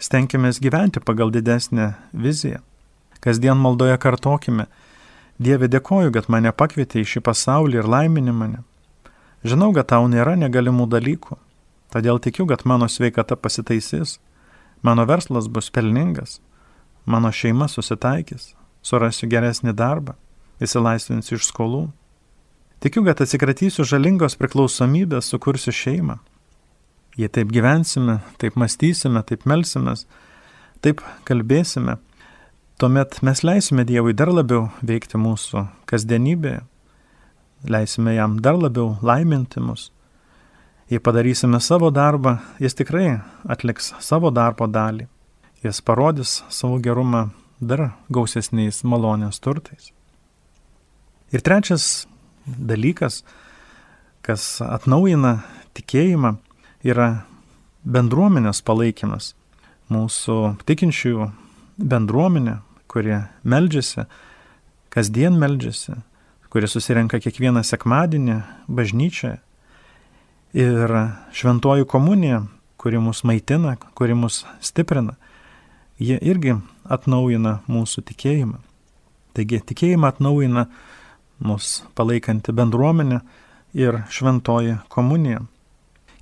stenkime 0.00 0.56
gyventi 0.56 1.04
pagal 1.04 1.34
didesnę 1.34 1.92
viziją. 2.12 2.64
Kasdien 3.20 3.60
maldoje 3.60 3.98
kartokime, 4.00 4.70
Dieve 5.36 5.66
dėkoju, 5.66 6.12
kad 6.14 6.28
mane 6.30 6.52
pakvietė 6.54 7.00
į 7.02 7.08
šį 7.10 7.20
pasaulį 7.26 7.80
ir 7.80 7.88
laimini 7.90 8.32
mane. 8.32 8.60
Žinau, 9.44 9.74
kad 9.76 9.90
tau 9.92 10.06
nėra 10.08 10.38
negalimų 10.40 10.86
dalykų, 10.88 11.36
todėl 11.92 12.16
tikiu, 12.16 12.46
kad 12.48 12.62
mano 12.64 12.88
sveikata 12.88 13.36
pasitaisys, 13.36 14.16
mano 14.80 15.04
verslas 15.04 15.50
bus 15.52 15.68
pelningas, 15.68 16.38
mano 17.04 17.28
šeima 17.28 17.68
susitaikys, 17.68 18.54
surasiu 18.80 19.28
geresnį 19.28 19.76
darbą, 19.76 20.16
įsilaisvinsiu 20.64 21.36
iš 21.36 21.50
skolų. 21.50 21.82
Tikiu, 22.80 23.04
kad 23.04 23.20
atsikratysiu 23.20 23.84
žalingos 23.84 24.38
priklausomybės, 24.40 25.28
sukursiu 25.28 25.76
šeimą. 25.76 26.18
Jei 27.20 27.28
taip 27.28 27.52
gyvensime, 27.52 28.22
taip 28.40 28.56
mąstysime, 28.56 29.20
taip 29.28 29.44
melsimės, 29.44 30.08
taip 30.80 31.04
kalbėsime, 31.28 32.00
tuomet 32.80 33.20
mes 33.20 33.44
leisime 33.44 33.84
Dievui 33.84 34.16
dar 34.16 34.32
labiau 34.32 34.70
veikti 34.80 35.20
mūsų 35.20 35.68
kasdienybėje 35.88 36.64
leisime 37.68 38.14
jam 38.14 38.38
dar 38.40 38.58
labiau 38.58 38.96
laiminti 39.02 39.60
mus. 39.60 39.90
Jei 40.90 41.00
padarysime 41.00 41.60
savo 41.60 41.90
darbą, 41.90 42.38
jis 42.60 42.74
tikrai 42.76 43.20
atliks 43.48 43.94
savo 44.04 44.30
darbo 44.30 44.66
dalį. 44.68 45.08
Jis 45.64 45.80
parodys 45.80 46.42
savo 46.52 46.76
gerumą 46.78 47.30
dar 47.60 47.94
gausesniais 48.12 48.82
malonės 48.84 49.40
turtais. 49.40 49.92
Ir 51.32 51.40
trečias 51.40 52.06
dalykas, 52.44 53.22
kas 54.22 54.60
atnaujina 54.60 55.38
tikėjimą, 55.74 56.36
yra 56.84 57.24
bendruomenės 57.84 58.60
palaikymas. 58.64 59.32
Mūsų 59.92 60.36
tikinčiųjų 60.68 61.30
bendruomenė, 61.80 62.58
kurie 62.88 63.24
meldžiasi, 63.42 64.04
kasdien 64.92 65.36
meldžiasi, 65.40 65.96
kurie 66.54 66.68
susirenka 66.70 67.18
kiekvieną 67.18 67.64
sekmadienį 67.66 68.36
bažnyčioje. 68.70 69.40
Ir 70.54 70.92
šventoji 71.34 71.82
komunija, 71.90 72.44
kuri 72.78 73.00
mus 73.02 73.24
maitina, 73.26 73.74
kuri 73.98 74.14
mus 74.14 74.44
stiprina, 74.62 75.16
jie 75.98 76.14
irgi 76.22 76.54
atnaujina 76.86 77.56
mūsų 77.66 78.06
tikėjimą. 78.06 78.60
Taigi 79.34 79.58
tikėjimą 79.66 80.14
atnaujina 80.14 80.68
mus 81.42 81.82
palaikanti 81.98 82.54
bendruomenė 82.54 83.24
ir 83.74 84.04
šventoji 84.14 84.78
komunija. 84.94 85.42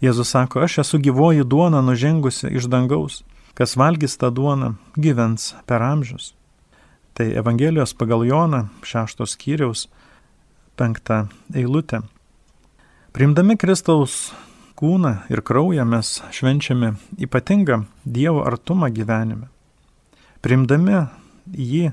Jėzus 0.00 0.32
sako, 0.32 0.64
aš 0.64 0.80
esu 0.86 0.96
gyvoji 0.98 1.44
duona 1.44 1.84
nužengusi 1.84 2.48
iš 2.56 2.72
dangaus, 2.72 3.20
kas 3.52 3.76
valgys 3.76 4.16
tą 4.16 4.32
duoną, 4.32 4.78
gyvens 4.96 5.52
per 5.68 5.84
amžius. 5.84 6.32
Tai 7.12 7.28
Evangelijos 7.36 7.92
pagal 7.92 8.24
Joną 8.24 8.70
šeštos 8.80 9.36
skyriaus 9.36 9.90
penktą 10.76 11.26
eilutę. 11.54 12.02
Priimdami 13.12 13.58
Kristaus 13.60 14.32
kūną 14.76 15.16
ir 15.30 15.42
kraują 15.44 15.84
mes 15.84 16.22
švenčiame 16.32 16.94
ypatingą 17.20 17.84
Dievo 18.06 18.46
artumą 18.48 18.88
gyvenime. 18.90 19.50
Priimdami 20.42 21.04
jį, 21.52 21.92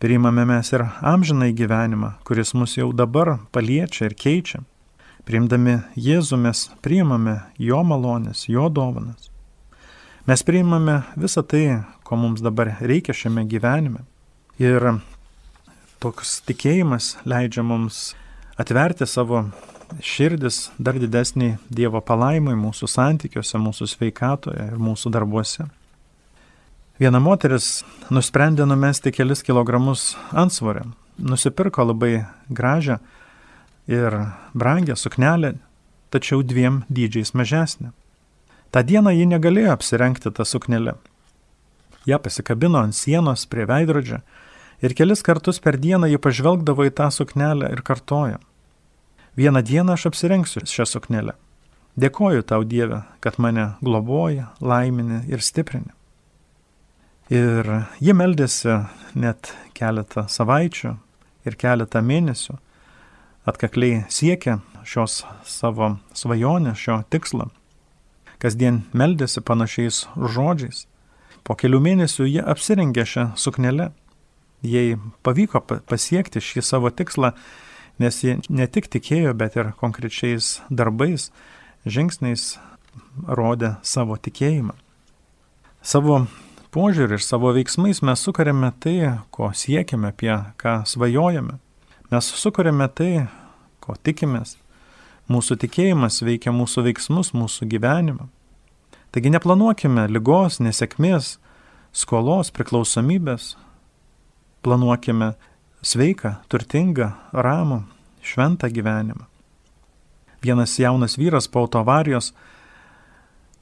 priimame 0.00 0.46
mes 0.48 0.72
ir 0.72 0.86
amžinai 1.00 1.52
gyvenimą, 1.52 2.14
kuris 2.24 2.54
mus 2.54 2.78
jau 2.78 2.92
dabar 2.92 3.36
paliečia 3.52 4.08
ir 4.08 4.14
keičia. 4.16 4.62
Priimdami 5.28 5.76
Jėzų 5.94 6.38
mes 6.40 6.64
priimame 6.82 7.36
Jo 7.58 7.82
malonės, 7.86 8.48
Jo 8.48 8.66
dovanas. 8.72 9.28
Mes 10.26 10.42
priimame 10.42 11.02
visą 11.18 11.44
tai, 11.46 11.82
ko 12.02 12.16
mums 12.18 12.42
dabar 12.42 12.76
reikia 12.80 13.14
šiame 13.14 13.44
gyvenime. 13.50 14.02
Ir 14.58 15.02
toks 16.02 16.40
tikėjimas 16.48 17.16
leidžia 17.28 17.62
mums 17.62 18.12
atverti 18.58 19.06
savo 19.06 19.44
širdis 20.02 20.70
dar 20.82 20.98
didesnį 20.98 21.56
Dievo 21.70 22.00
palaimai 22.02 22.56
mūsų 22.58 22.88
santykiuose, 22.90 23.60
mūsų 23.60 23.88
sveikatoje 23.92 24.66
ir 24.72 24.80
mūsų 24.82 25.12
darbuose. 25.14 25.68
Viena 26.98 27.20
moteris 27.22 27.82
nusprendė 28.10 28.66
numesti 28.68 29.12
kelis 29.14 29.42
kilogramus 29.46 30.12
ansvorę, 30.30 30.84
nusipirko 31.18 31.86
labai 31.92 32.24
gražią 32.50 32.98
ir 33.90 34.18
brangę 34.54 34.96
suknelę, 34.98 35.54
tačiau 36.10 36.42
dviem 36.42 36.82
dydžiais 36.90 37.34
mažesnė. 37.34 37.92
Ta 38.72 38.82
diena 38.82 39.12
ji 39.12 39.26
negalėjo 39.28 39.72
apsirengti 39.76 40.32
tą 40.32 40.46
suknelę. 40.48 40.96
Ja 42.08 42.18
pasikabino 42.18 42.80
ant 42.82 42.96
sienos 42.98 43.44
prie 43.46 43.66
veidrodžio 43.68 44.22
ir 44.82 44.94
kelis 44.98 45.22
kartus 45.22 45.60
per 45.62 45.78
dieną 45.78 46.10
ji 46.10 46.18
pažvelgdavo 46.18 46.86
į 46.88 46.94
tą 46.98 47.08
suknelę 47.14 47.70
ir 47.72 47.82
kartojo. 47.86 48.40
Vieną 49.38 49.62
dieną 49.62 49.94
aš 49.96 50.10
apsirengsiu 50.10 50.66
šią 50.68 50.86
suknelę. 50.86 51.36
Dėkoju 51.96 52.42
tau 52.48 52.64
Dieve, 52.64 53.02
kad 53.20 53.38
mane 53.38 53.74
globoja, 53.84 54.50
laimini 54.60 55.22
ir 55.28 55.42
stiprini. 55.44 55.92
Ir 57.32 57.68
ji 58.00 58.12
meldėsi 58.16 58.82
net 59.14 59.52
keletą 59.76 60.26
savaičių 60.28 60.94
ir 61.48 61.56
keletą 61.56 62.00
mėnesių, 62.04 62.56
atkakliai 63.48 64.04
siekia 64.08 64.58
šios 64.84 65.22
savo 65.48 65.96
svajonės, 66.16 66.80
šio 66.80 67.02
tikslo. 67.12 67.50
Kasdien 68.42 68.82
meldėsi 68.92 69.40
panašiais 69.40 70.06
žodžiais. 70.16 70.86
Po 71.44 71.54
kelių 71.58 71.80
mėnesių 71.82 72.26
jie 72.26 72.42
apsirengė 72.42 73.04
šią 73.06 73.26
suknelę 73.38 73.92
jai 74.62 74.96
pavyko 75.26 75.62
pasiekti 75.90 76.42
šį 76.42 76.64
savo 76.66 76.90
tikslą, 76.90 77.32
nes 78.02 78.22
jie 78.24 78.38
ne 78.48 78.66
tik 78.66 78.88
tikėjo, 78.92 79.34
bet 79.38 79.58
ir 79.58 79.72
konkrečiais 79.80 80.60
darbais, 80.70 81.30
žingsniais 81.86 82.56
rodė 83.26 83.76
savo 83.82 84.16
tikėjimą. 84.16 84.74
Savo 85.82 86.24
požiūrį 86.74 87.18
ir 87.18 87.24
savo 87.24 87.52
veiksmais 87.54 88.02
mes 88.06 88.22
sukūrėme 88.22 88.72
tai, 88.80 88.96
ko 89.34 89.50
siekiame, 89.54 90.14
apie 90.14 90.34
ką 90.62 90.82
svajojame. 90.88 91.58
Mes 92.12 92.34
sukūrėme 92.38 92.88
tai, 92.94 93.26
ko 93.82 93.96
tikimės, 93.98 94.56
Mūsų 95.30 95.56
tikėjimas 95.62 96.18
veikia 96.26 96.52
mūsų 96.52 96.82
veiksmus, 96.88 97.30
mūsų 97.36 97.68
gyvenimą. 97.70 98.26
Taigi 99.14 99.30
neplanuokime 99.30 100.08
lygos, 100.10 100.58
nesėkmės, 100.60 101.36
skolos, 101.94 102.50
priklausomybės. 102.50 103.54
Planuokime 104.62 105.32
sveiką, 105.82 106.36
turtingą, 106.48 107.10
ramų, 107.34 107.82
šventą 108.22 108.70
gyvenimą. 108.70 109.26
Vienas 110.42 110.78
jaunas 110.78 111.18
vyras 111.18 111.48
po 111.50 111.62
autoavarijos 111.62 112.32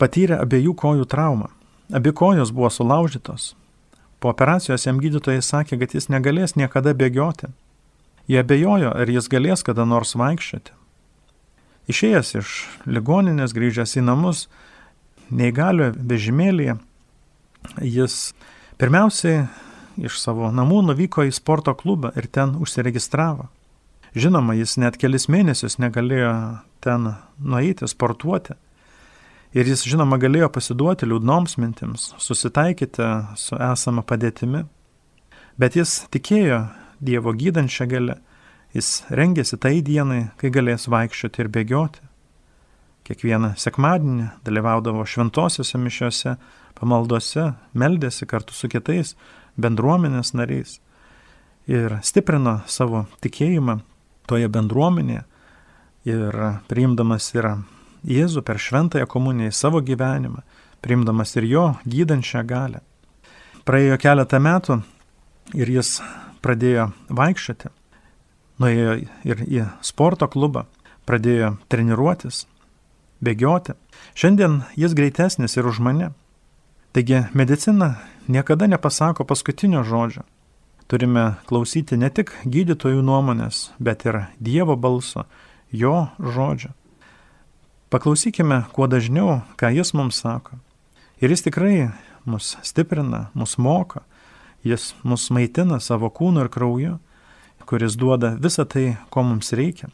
patyrė 0.00 0.40
abiejų 0.40 0.74
kojų 0.76 1.08
traumą. 1.08 1.48
Abi 1.92 2.12
kojos 2.12 2.52
buvo 2.54 2.70
sulaužytos. 2.70 3.54
Po 4.20 4.30
operacijos 4.32 4.84
jam 4.86 5.00
gydytojai 5.00 5.42
sakė, 5.42 5.78
kad 5.80 5.96
jis 5.96 6.08
negalės 6.12 6.56
niekada 6.56 6.92
bėgioti. 6.96 7.48
Jie 8.28 8.40
abejojo, 8.44 8.92
ar 8.92 9.08
jis 9.08 9.28
galės 9.32 9.64
kada 9.66 9.86
nors 9.88 10.14
vaikščioti. 10.14 10.76
Išėjęs 11.90 12.34
iš 12.38 12.50
ligoninės, 12.86 13.54
grįžęs 13.56 13.96
į 13.98 14.04
namus, 14.06 14.44
neįgalioje 15.34 15.96
vežimėlėje, 15.96 16.76
jis 17.82 18.18
pirmiausiai 18.78 19.48
iš 20.06 20.18
savo 20.22 20.50
namų 20.54 20.82
nuvyko 20.90 21.24
į 21.28 21.34
sporto 21.34 21.74
klubą 21.76 22.12
ir 22.16 22.28
ten 22.32 22.56
užsiregistravo. 22.60 23.48
Žinoma, 24.14 24.56
jis 24.58 24.74
net 24.82 24.96
kelis 24.98 25.28
mėnesius 25.30 25.78
negalėjo 25.78 26.32
ten 26.82 27.12
nueiti, 27.38 27.86
sportuoti. 27.86 28.56
Ir 29.54 29.66
jis, 29.66 29.84
žinoma, 29.86 30.18
galėjo 30.22 30.48
pasiduoti 30.54 31.08
liūdnoms 31.10 31.56
mintims, 31.58 32.10
susitaikyti 32.22 33.06
su 33.38 33.58
esama 33.58 34.02
padėtimi. 34.06 34.64
Bet 35.58 35.78
jis 35.78 36.04
tikėjo 36.14 36.68
Dievo 37.00 37.32
gydančią 37.32 37.86
galę, 37.88 38.18
jis 38.76 39.06
rengėsi 39.08 39.56
tai 39.56 39.78
dienai, 39.80 40.28
kai 40.36 40.50
galės 40.52 40.84
vaikščioti 40.92 41.40
ir 41.40 41.48
bėgioti. 41.48 42.02
Kiekvieną 43.08 43.54
sekmadienį 43.58 44.26
dalyvaudavo 44.46 45.06
šventosiuose 45.08 45.80
mišiuose, 45.80 46.34
pamaldose, 46.78 47.54
meldėsi 47.72 48.28
kartu 48.28 48.54
su 48.54 48.68
kitais 48.70 49.14
bendruomenės 49.62 50.34
nariais 50.34 50.78
ir 51.70 51.98
stiprino 52.02 52.60
savo 52.66 53.04
tikėjimą 53.24 53.80
toje 54.30 54.48
bendruomenėje 54.52 55.24
ir 56.08 56.40
priimdamas 56.70 57.30
yra 57.36 57.58
Jėzų 58.00 58.40
per 58.48 58.56
šventąją 58.56 59.04
komuniją 59.12 59.50
į 59.50 59.56
savo 59.56 59.82
gyvenimą, 59.84 60.40
priimdamas 60.80 61.34
ir 61.36 61.44
jo 61.44 61.64
gydančią 61.84 62.40
galę. 62.48 62.80
Praėjo 63.68 63.98
keletą 64.00 64.40
metų 64.40 64.78
ir 65.52 65.68
jis 65.68 65.98
pradėjo 66.40 66.86
vaikščioti, 67.12 67.68
nuėjo 68.62 68.94
ir 69.28 69.42
į 69.44 69.66
sporto 69.84 70.30
klubą, 70.32 70.64
pradėjo 71.04 71.58
treniruotis, 71.68 72.46
bėgioti. 73.20 73.76
Šiandien 74.16 74.62
jis 74.80 74.96
greitesnis 74.96 75.58
ir 75.60 75.68
už 75.68 75.82
mane. 75.84 76.14
Taigi 76.96 77.26
medicina 77.36 77.98
niekada 78.30 78.70
nepasako 78.70 79.26
paskutinio 79.26 79.82
žodžio. 79.84 80.22
Turime 80.86 81.36
klausyti 81.46 81.98
ne 81.98 82.10
tik 82.10 82.32
gydytojų 82.46 83.02
nuomonės, 83.02 83.70
bet 83.78 84.06
ir 84.06 84.24
Dievo 84.38 84.74
balso, 84.76 85.26
jo 85.70 86.08
žodžio. 86.18 86.72
Paklausykime 87.90 88.64
kuo 88.74 88.86
dažniau, 88.90 89.42
ką 89.58 89.70
jis 89.74 89.94
mums 89.98 90.22
sako. 90.22 90.58
Ir 91.20 91.30
jis 91.30 91.46
tikrai 91.46 91.90
mus 92.24 92.56
stiprina, 92.62 93.28
mus 93.34 93.58
moko, 93.58 94.02
Jis 94.62 94.94
mus 95.02 95.30
maitina 95.32 95.78
savo 95.80 96.10
kūnu 96.12 96.44
ir 96.44 96.50
krauju, 96.52 96.98
kuris 97.64 97.96
duoda 97.96 98.34
visą 98.36 98.66
tai, 98.68 98.96
ko 99.08 99.24
mums 99.24 99.54
reikia. 99.56 99.88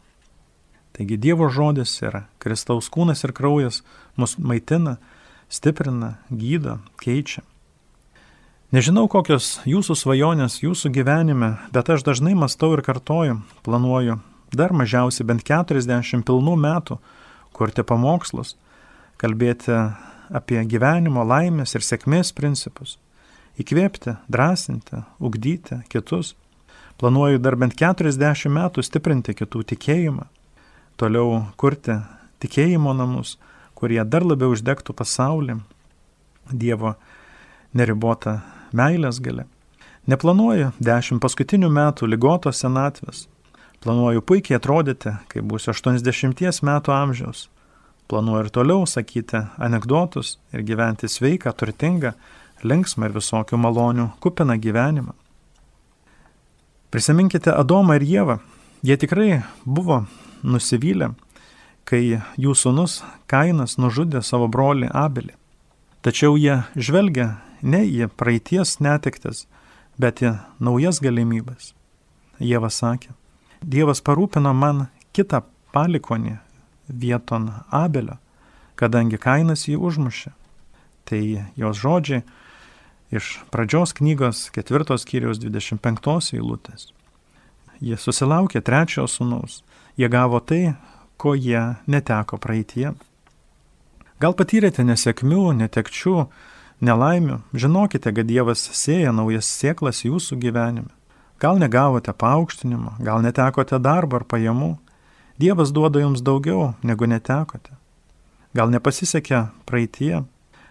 Taigi 0.91 1.15
Dievo 1.17 1.47
žodis 1.53 1.93
yra 2.03 2.25
Kristaus 2.43 2.89
kūnas 2.91 3.23
ir 3.23 3.31
kraujas 3.37 3.83
mus 4.19 4.35
maitina, 4.37 4.97
stiprina, 5.47 6.17
gydo, 6.27 6.81
keičia. 6.99 7.45
Nežinau, 8.67 9.05
kokios 9.07 9.61
jūsų 9.63 9.95
svajonės 9.95 10.57
jūsų 10.59 10.89
gyvenime, 10.91 11.53
bet 11.71 11.87
aš 11.87 12.01
dažnai 12.03 12.33
mastau 12.35 12.73
ir 12.75 12.81
kartoju, 12.83 13.37
planuoju 13.63 14.17
dar 14.51 14.73
mažiausiai 14.75 15.23
bent 15.29 15.45
40 15.47 16.25
pilnų 16.27 16.55
metų 16.59 16.97
kurti 17.55 17.85
pamokslus, 17.87 18.57
kalbėti 19.23 19.71
apie 20.35 20.59
gyvenimo 20.67 21.23
laimės 21.23 21.77
ir 21.79 21.85
sėkmės 21.87 22.33
principus 22.35 22.97
įkvėpti, 23.55 24.17
drąsinti, 24.27 24.99
ugdyti 25.23 25.79
kitus. 25.87 26.33
Planuoju 26.99 27.39
dar 27.39 27.55
bent 27.55 27.77
40 27.79 28.51
metų 28.51 28.83
stiprinti 28.83 29.31
kitų 29.37 29.63
tikėjimą, 29.71 30.27
toliau 30.99 31.45
kurti 31.55 32.01
tikėjimo 32.43 32.91
namus, 32.99 33.37
kurie 33.79 34.03
dar 34.03 34.27
labiau 34.27 34.51
uždegtų 34.51 34.91
pasaulį, 34.91 35.61
Dievo 36.47 36.97
neribotą 37.75 38.41
meilės 38.73 39.21
galę. 39.23 39.45
Neplanuoju 40.07 40.71
10 40.79 41.19
paskutinių 41.19 41.69
metų 41.73 42.07
lygotos 42.07 42.63
senatvės. 42.63 43.25
Planuoju 43.83 44.23
puikiai 44.23 44.57
atrodyti, 44.57 45.13
kai 45.27 45.43
būsiu 45.43 45.73
80 45.75 46.63
metų 46.63 46.93
amžiaus. 46.95 47.47
Planuoju 48.07 48.45
ir 48.45 48.51
toliau 48.55 48.85
sakyti 48.87 49.43
anegdotus 49.59 50.37
ir 50.55 50.63
gyventi 50.63 51.09
sveiką, 51.11 51.51
turtingą, 51.51 52.13
linksmą 52.63 53.09
ir 53.09 53.17
visokių 53.17 53.59
malonių 53.59 54.09
kupiną 54.23 54.55
gyvenimą. 54.63 55.13
Prisiminkite 56.89 57.51
Adomą 57.51 57.99
ir 57.99 58.05
Jėvą. 58.07 58.37
Jie 58.83 58.95
tikrai 58.97 59.41
buvo 59.65 60.05
nusivylę, 60.43 61.11
kai 61.83 62.21
jų 62.39 62.55
sunus 62.55 63.01
Kainas 63.27 63.75
nužudė 63.75 64.23
savo 64.23 64.47
brolį 64.47 64.87
Abelį. 64.95 65.35
Tačiau 66.01 66.37
jie 66.39 66.61
žvelgia 66.75 67.41
ne 67.61 67.83
į 67.85 68.09
praeities 68.19 68.77
netektis, 68.83 69.45
bet 69.97 70.21
į 70.21 70.35
naujas 70.59 71.01
galimybės. 71.03 71.73
Jėva 72.37 72.69
sakė, 72.69 73.13
Dievas 73.65 74.03
parūpino 74.05 74.53
man 74.53 74.85
kitą 75.17 75.41
palikonį 75.73 76.37
vieton 76.87 77.49
Abelio, 77.73 78.19
kadangi 78.77 79.17
Kainas 79.17 79.65
jį 79.67 79.77
užmušė. 79.81 80.31
Tai 81.07 81.21
jos 81.57 81.79
žodžiai 81.81 82.21
iš 83.11 83.39
pradžios 83.49 83.95
knygos 83.97 84.49
ketvirtos 84.53 85.07
skyriaus 85.07 85.39
25 85.41 86.35
eilutės. 86.37 86.91
Jie 87.79 87.97
susilaukė 87.97 88.61
trečiojo 88.61 89.07
sūnaus, 89.09 89.61
jie 89.97 90.09
gavo 90.09 90.39
tai, 90.41 90.75
ko 91.17 91.33
jie 91.33 91.77
neteko 91.87 92.37
praeitie. 92.41 92.91
Gal 94.21 94.33
patyrėte 94.33 94.85
nesėkmių, 94.85 95.53
netekčių, 95.61 96.25
nelaimių, 96.81 97.41
žinokite, 97.57 98.13
kad 98.13 98.27
Dievas 98.29 98.63
sėja 98.77 99.13
naujas 99.15 99.49
sėklas 99.49 100.03
jūsų 100.05 100.37
gyvenime. 100.41 100.93
Gal 101.41 101.59
negavote 101.61 102.13
paaukštinimo, 102.13 102.95
gal 102.99 103.21
netekote 103.21 103.77
darbo 103.79 104.17
ar 104.17 104.25
pajamų. 104.25 104.75
Dievas 105.37 105.69
duoda 105.73 106.01
jums 106.01 106.23
daugiau, 106.25 106.73
negu 106.81 107.05
netekote. 107.05 107.75
Gal 108.57 108.73
nepasisekė 108.73 109.47
praeitie, 109.69 110.23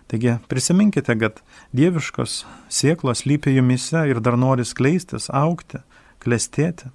Taigi 0.06 0.36
prisiminkite, 0.48 1.18
kad 1.18 1.40
dieviškos 1.74 2.44
sieklos 2.70 3.24
lypi 3.26 3.56
jumise 3.56 4.04
ir 4.06 4.20
dar 4.22 4.36
nori 4.38 4.64
skleistis, 4.64 5.26
aukti, 5.34 5.80
klestėti. 6.22 6.92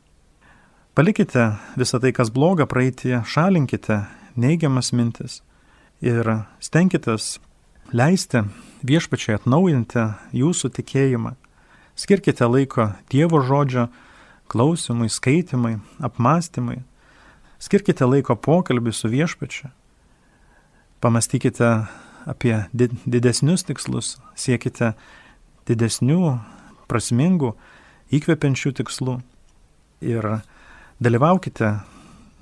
Palikite 0.95 1.50
visą 1.80 2.00
tai, 2.00 2.13
kas 2.15 2.32
bloga 2.32 2.67
praeitie, 2.67 3.17
šalinkite 3.28 4.06
neigiamas 4.39 4.93
mintis 4.95 5.41
ir 6.00 6.28
stenkitės 6.63 7.38
leisti 7.91 8.45
viešpačiai 8.85 9.37
atnaujinti 9.39 10.07
jūsų 10.35 10.71
tikėjimą. 10.77 11.35
Skirkite 11.95 12.47
laiko 12.47 12.91
Dievo 13.11 13.41
žodžio 13.45 13.89
klausimui, 14.51 15.09
skaitimui, 15.09 15.79
apmąstymui. 16.03 16.81
Skirkite 17.61 18.07
laiko 18.07 18.35
pokalbį 18.35 18.93
su 18.95 19.11
viešpačiu. 19.11 19.69
Pamastykite 21.01 21.69
apie 22.29 22.55
didesnius 22.73 23.65
tikslus, 23.65 24.17
siekite 24.38 24.93
didesnių, 25.69 26.38
prasmingų, 26.89 27.55
įkvepiančių 28.11 28.73
tikslų 28.82 29.17
ir 30.03 30.27
dalyvaukite 31.01 31.77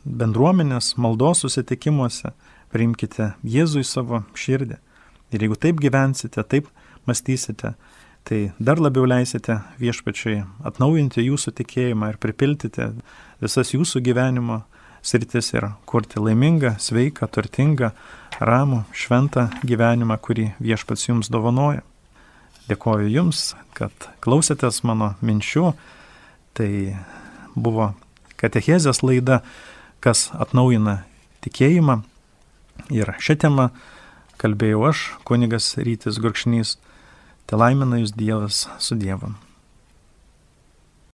bendruomenės 0.04 0.96
maldos 0.98 1.44
susitikimuose, 1.46 2.34
priimkite 2.74 3.34
Jėzų 3.44 3.84
į 3.84 3.88
savo 3.88 4.24
širdį. 4.38 4.80
Ir 5.34 5.46
jeigu 5.46 5.58
taip 5.60 5.82
gyvensite, 5.82 6.44
taip 6.44 6.70
mąstysite, 7.08 7.74
tai 8.26 8.40
dar 8.60 8.82
labiau 8.82 9.06
leisite 9.10 9.60
viešpačiai 9.82 10.44
atnaujinti 10.66 11.24
jūsų 11.26 11.54
tikėjimą 11.62 12.14
ir 12.14 12.20
pripiltite 12.22 12.92
visas 13.42 13.74
jūsų 13.76 14.02
gyvenimo 14.06 14.64
sritis 15.02 15.54
ir 15.54 15.70
kurti 15.90 16.20
laimingą, 16.20 16.76
sveiką, 16.82 17.30
turtingą, 17.32 17.94
ramų, 18.40 18.84
šventą 18.92 19.48
gyvenimą, 19.64 20.18
kurį 20.22 20.52
viešpats 20.60 21.08
jums 21.10 21.32
dovanoja. 21.32 21.86
Dėkoju 22.70 23.08
Jums, 23.10 23.56
kad 23.74 23.90
klausėtės 24.22 24.84
mano 24.86 25.16
minčių. 25.26 25.72
Tai 26.54 26.70
buvo 27.58 27.96
katechezės 28.38 29.02
laida, 29.02 29.40
kas 30.04 30.28
atnaujina 30.38 31.00
tikėjimą. 31.42 32.04
Ir 32.94 33.10
šią 33.18 33.40
temą 33.42 33.70
kalbėjau 34.40 34.86
aš, 34.90 35.04
kunigas 35.28 35.74
Rytis 35.78 36.20
Gurkšnys. 36.24 36.78
Te 37.50 37.60
laimina 37.60 38.00
jūs 38.00 38.16
Dievas 38.16 38.68
su 38.80 38.96
Dievu. 39.00 39.34